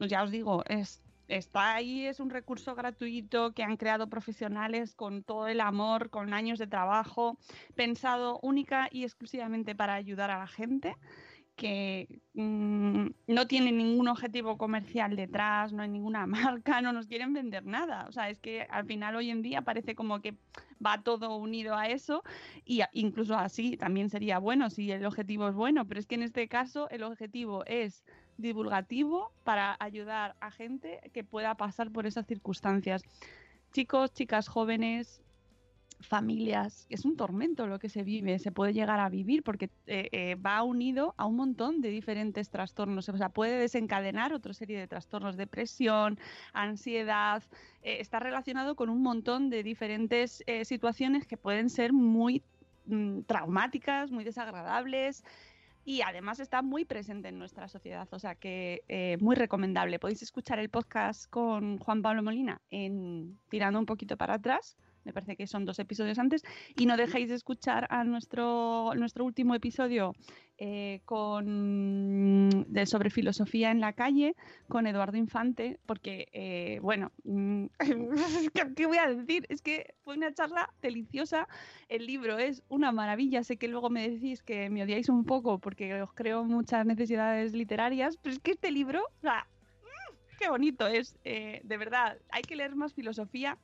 [0.07, 5.23] ya os digo es está ahí es un recurso gratuito que han creado profesionales con
[5.23, 7.37] todo el amor con años de trabajo
[7.75, 10.95] pensado única y exclusivamente para ayudar a la gente
[11.55, 17.33] que mm, no tiene ningún objetivo comercial detrás, no hay ninguna marca, no nos quieren
[17.33, 18.05] vender nada.
[18.07, 20.35] O sea, es que al final hoy en día parece como que
[20.85, 22.23] va todo unido a eso
[22.65, 26.23] y incluso así también sería bueno si el objetivo es bueno, pero es que en
[26.23, 28.03] este caso el objetivo es
[28.37, 33.03] divulgativo para ayudar a gente que pueda pasar por esas circunstancias.
[33.71, 35.21] Chicos, chicas jóvenes,
[35.99, 40.09] familias, es un tormento lo que se vive, se puede llegar a vivir porque eh,
[40.11, 44.79] eh, va unido a un montón de diferentes trastornos, o sea, puede desencadenar otra serie
[44.79, 46.19] de trastornos, depresión,
[46.53, 47.43] ansiedad,
[47.85, 52.41] eh, está relacionado con un montón de diferentes eh, situaciones que pueden ser muy
[52.87, 55.23] mm, traumáticas, muy desagradables
[55.85, 59.99] y además está muy presente en nuestra sociedad, o sea que eh, muy recomendable.
[59.99, 64.75] Podéis escuchar el podcast con Juan Pablo Molina en Tirando un poquito para atrás,
[65.05, 66.43] me parece que son dos episodios antes,
[66.75, 70.13] y no dejéis de escuchar a nuestro, nuestro último episodio
[70.57, 74.35] eh, con, de, sobre filosofía en la calle
[74.69, 77.65] con Eduardo Infante, porque, eh, bueno, mm,
[78.53, 79.45] ¿qué, qué voy a decir?
[79.49, 81.47] Es que fue una charla deliciosa,
[81.89, 85.59] el libro es una maravilla, sé que luego me decís que me odiáis un poco
[85.59, 89.47] porque os creo muchas necesidades literarias, pero es que este libro, o sea,
[89.83, 93.57] mm, qué bonito es, eh, de verdad, hay que leer más filosofía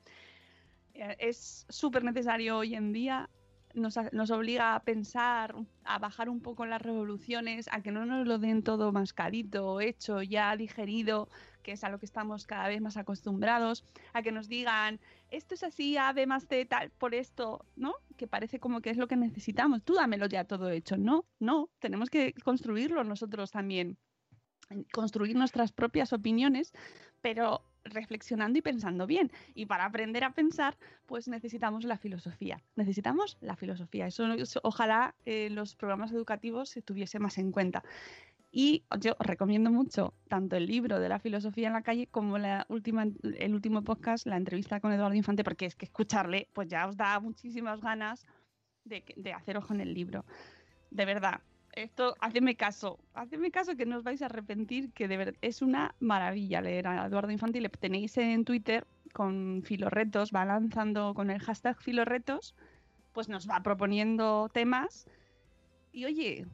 [0.94, 3.30] es súper necesario hoy en día.
[3.74, 8.28] Nos, nos obliga a pensar, a bajar un poco las revoluciones, a que no nos
[8.28, 11.30] lo den todo mascadito, hecho, ya digerido,
[11.62, 15.56] que es a lo que estamos cada vez más acostumbrados, a que nos digan, esto
[15.56, 17.94] es así, A, B más C, tal, por esto, ¿no?
[18.18, 19.84] Que parece como que es lo que necesitamos.
[19.84, 20.98] Tú dámelo ya todo hecho.
[20.98, 23.98] No, no, tenemos que construirlo nosotros también.
[24.92, 26.74] Construir nuestras propias opiniones,
[27.22, 29.32] pero reflexionando y pensando bien.
[29.54, 32.62] Y para aprender a pensar, pues necesitamos la filosofía.
[32.76, 34.08] Necesitamos la filosofía.
[34.08, 34.26] Eso,
[34.64, 37.84] ojalá eh, los programas educativos se tuviese más en cuenta.
[38.54, 42.66] Y yo recomiendo mucho tanto el libro de la filosofía en la calle como la
[42.68, 46.88] última, el último podcast, la entrevista con Eduardo Infante, porque es que escucharle, pues ya
[46.88, 48.26] os da muchísimas ganas
[48.84, 50.26] de, de hacer ojo en el libro.
[50.90, 51.40] De verdad,
[51.74, 55.62] esto, hacedme caso, hacedme caso que no os vais a arrepentir, que de verdad es
[55.62, 61.14] una maravilla leer a Eduardo Infante y le tenéis en Twitter con filorretos, va lanzando
[61.14, 62.56] con el hashtag filorretos,
[63.12, 65.06] pues nos va proponiendo temas.
[65.92, 66.46] Y oye,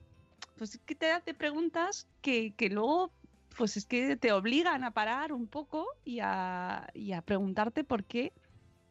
[0.57, 3.11] pues es que te hace preguntas que, que luego
[3.57, 8.03] pues es que te obligan a parar un poco y a, y a preguntarte por
[8.03, 8.31] qué,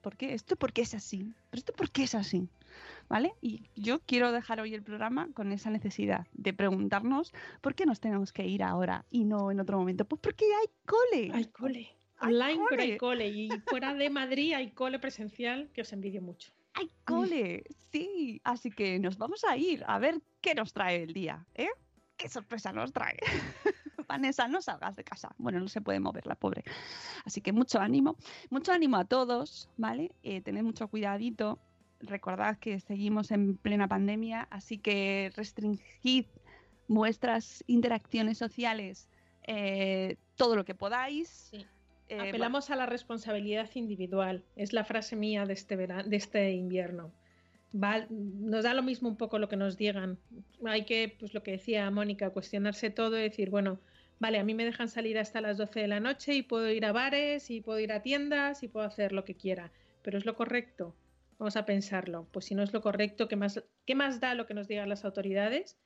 [0.00, 2.48] por qué, esto por qué es así, pero esto por qué es así,
[3.08, 3.34] ¿vale?
[3.40, 8.00] Y yo quiero dejar hoy el programa con esa necesidad de preguntarnos por qué nos
[8.00, 10.04] tenemos que ir ahora y no en otro momento.
[10.04, 11.30] Pues porque hay cole.
[11.34, 11.88] Hay cole.
[12.18, 13.24] Hay Online, pero hay cole.
[13.24, 13.28] cole.
[13.28, 16.52] Y fuera de Madrid hay cole presencial que os envidio mucho.
[16.74, 18.40] Hay cole, sí.
[18.44, 21.70] Así que nos vamos a ir a ver qué nos trae el día, ¿eh?
[22.16, 23.16] ¿Qué sorpresa nos trae?
[24.08, 25.34] Vanessa, no salgas de casa.
[25.38, 26.64] Bueno, no se puede mover la pobre.
[27.24, 28.16] Así que mucho ánimo.
[28.50, 30.12] Mucho ánimo a todos, ¿vale?
[30.22, 31.58] Eh, tened mucho cuidadito.
[32.00, 36.26] Recordad que seguimos en plena pandemia, así que restringid
[36.88, 39.08] vuestras interacciones sociales
[39.48, 41.28] eh, todo lo que podáis.
[41.50, 41.66] Sí.
[42.08, 44.44] Eh, Apelamos a la responsabilidad individual.
[44.56, 47.10] Es la frase mía de este, vera- de este invierno.
[47.74, 50.18] Va- nos da lo mismo un poco lo que nos digan.
[50.64, 53.80] Hay que, pues lo que decía Mónica, cuestionarse todo y decir, bueno,
[54.20, 56.84] vale, a mí me dejan salir hasta las 12 de la noche y puedo ir
[56.84, 59.72] a bares y puedo ir a tiendas y puedo hacer lo que quiera,
[60.02, 60.94] pero ¿es lo correcto?
[61.38, 62.26] Vamos a pensarlo.
[62.32, 64.88] Pues si no es lo correcto, ¿qué más, qué más da lo que nos digan
[64.88, 65.76] las autoridades?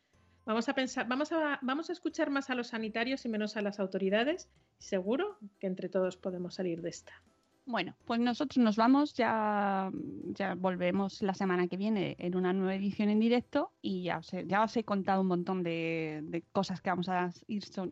[0.45, 3.63] Vamos a pensar, vamos a, vamos a escuchar más a los sanitarios y menos a
[3.63, 4.49] las autoridades.
[4.79, 7.13] Seguro que entre todos podemos salir de esta.
[7.71, 9.91] Bueno, pues nosotros nos vamos, ya,
[10.35, 14.35] ya volvemos la semana que viene en una nueva edición en directo y ya os
[14.35, 17.91] he, ya os he contado un montón de, de cosas que vamos a ir so-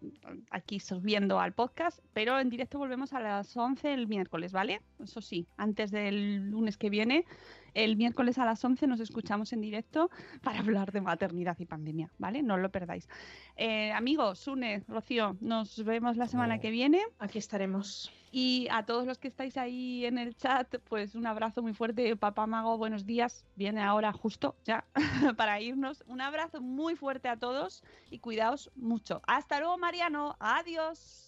[0.51, 4.83] aquí subiendo al podcast, pero en directo volvemos a las 11 el miércoles, ¿vale?
[4.99, 7.25] Eso sí, antes del lunes que viene,
[7.85, 10.11] el miércoles a las 11 nos escuchamos en directo
[10.43, 12.43] para hablar de maternidad y pandemia, ¿vale?
[12.43, 13.09] No lo perdáis.
[13.57, 17.03] Eh, amigos, Sune, Rocío, nos vemos la semana que viene.
[17.19, 18.13] Aquí estaremos.
[18.31, 22.15] Y a todos los que estáis ahí en el chat, pues un abrazo muy fuerte.
[22.17, 23.45] Papá Mago, buenos días.
[23.57, 24.85] Viene ahora justo ya
[25.37, 26.05] para irnos.
[26.07, 29.23] Un abrazo muy fuerte a todos y cuidaos mucho.
[29.27, 30.37] Hasta luego, Mariano.
[30.41, 31.28] Adiós.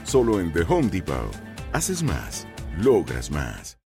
[0.11, 1.33] Solo en The Home Depot.
[1.71, 2.45] Haces más.
[2.79, 3.77] Logras más.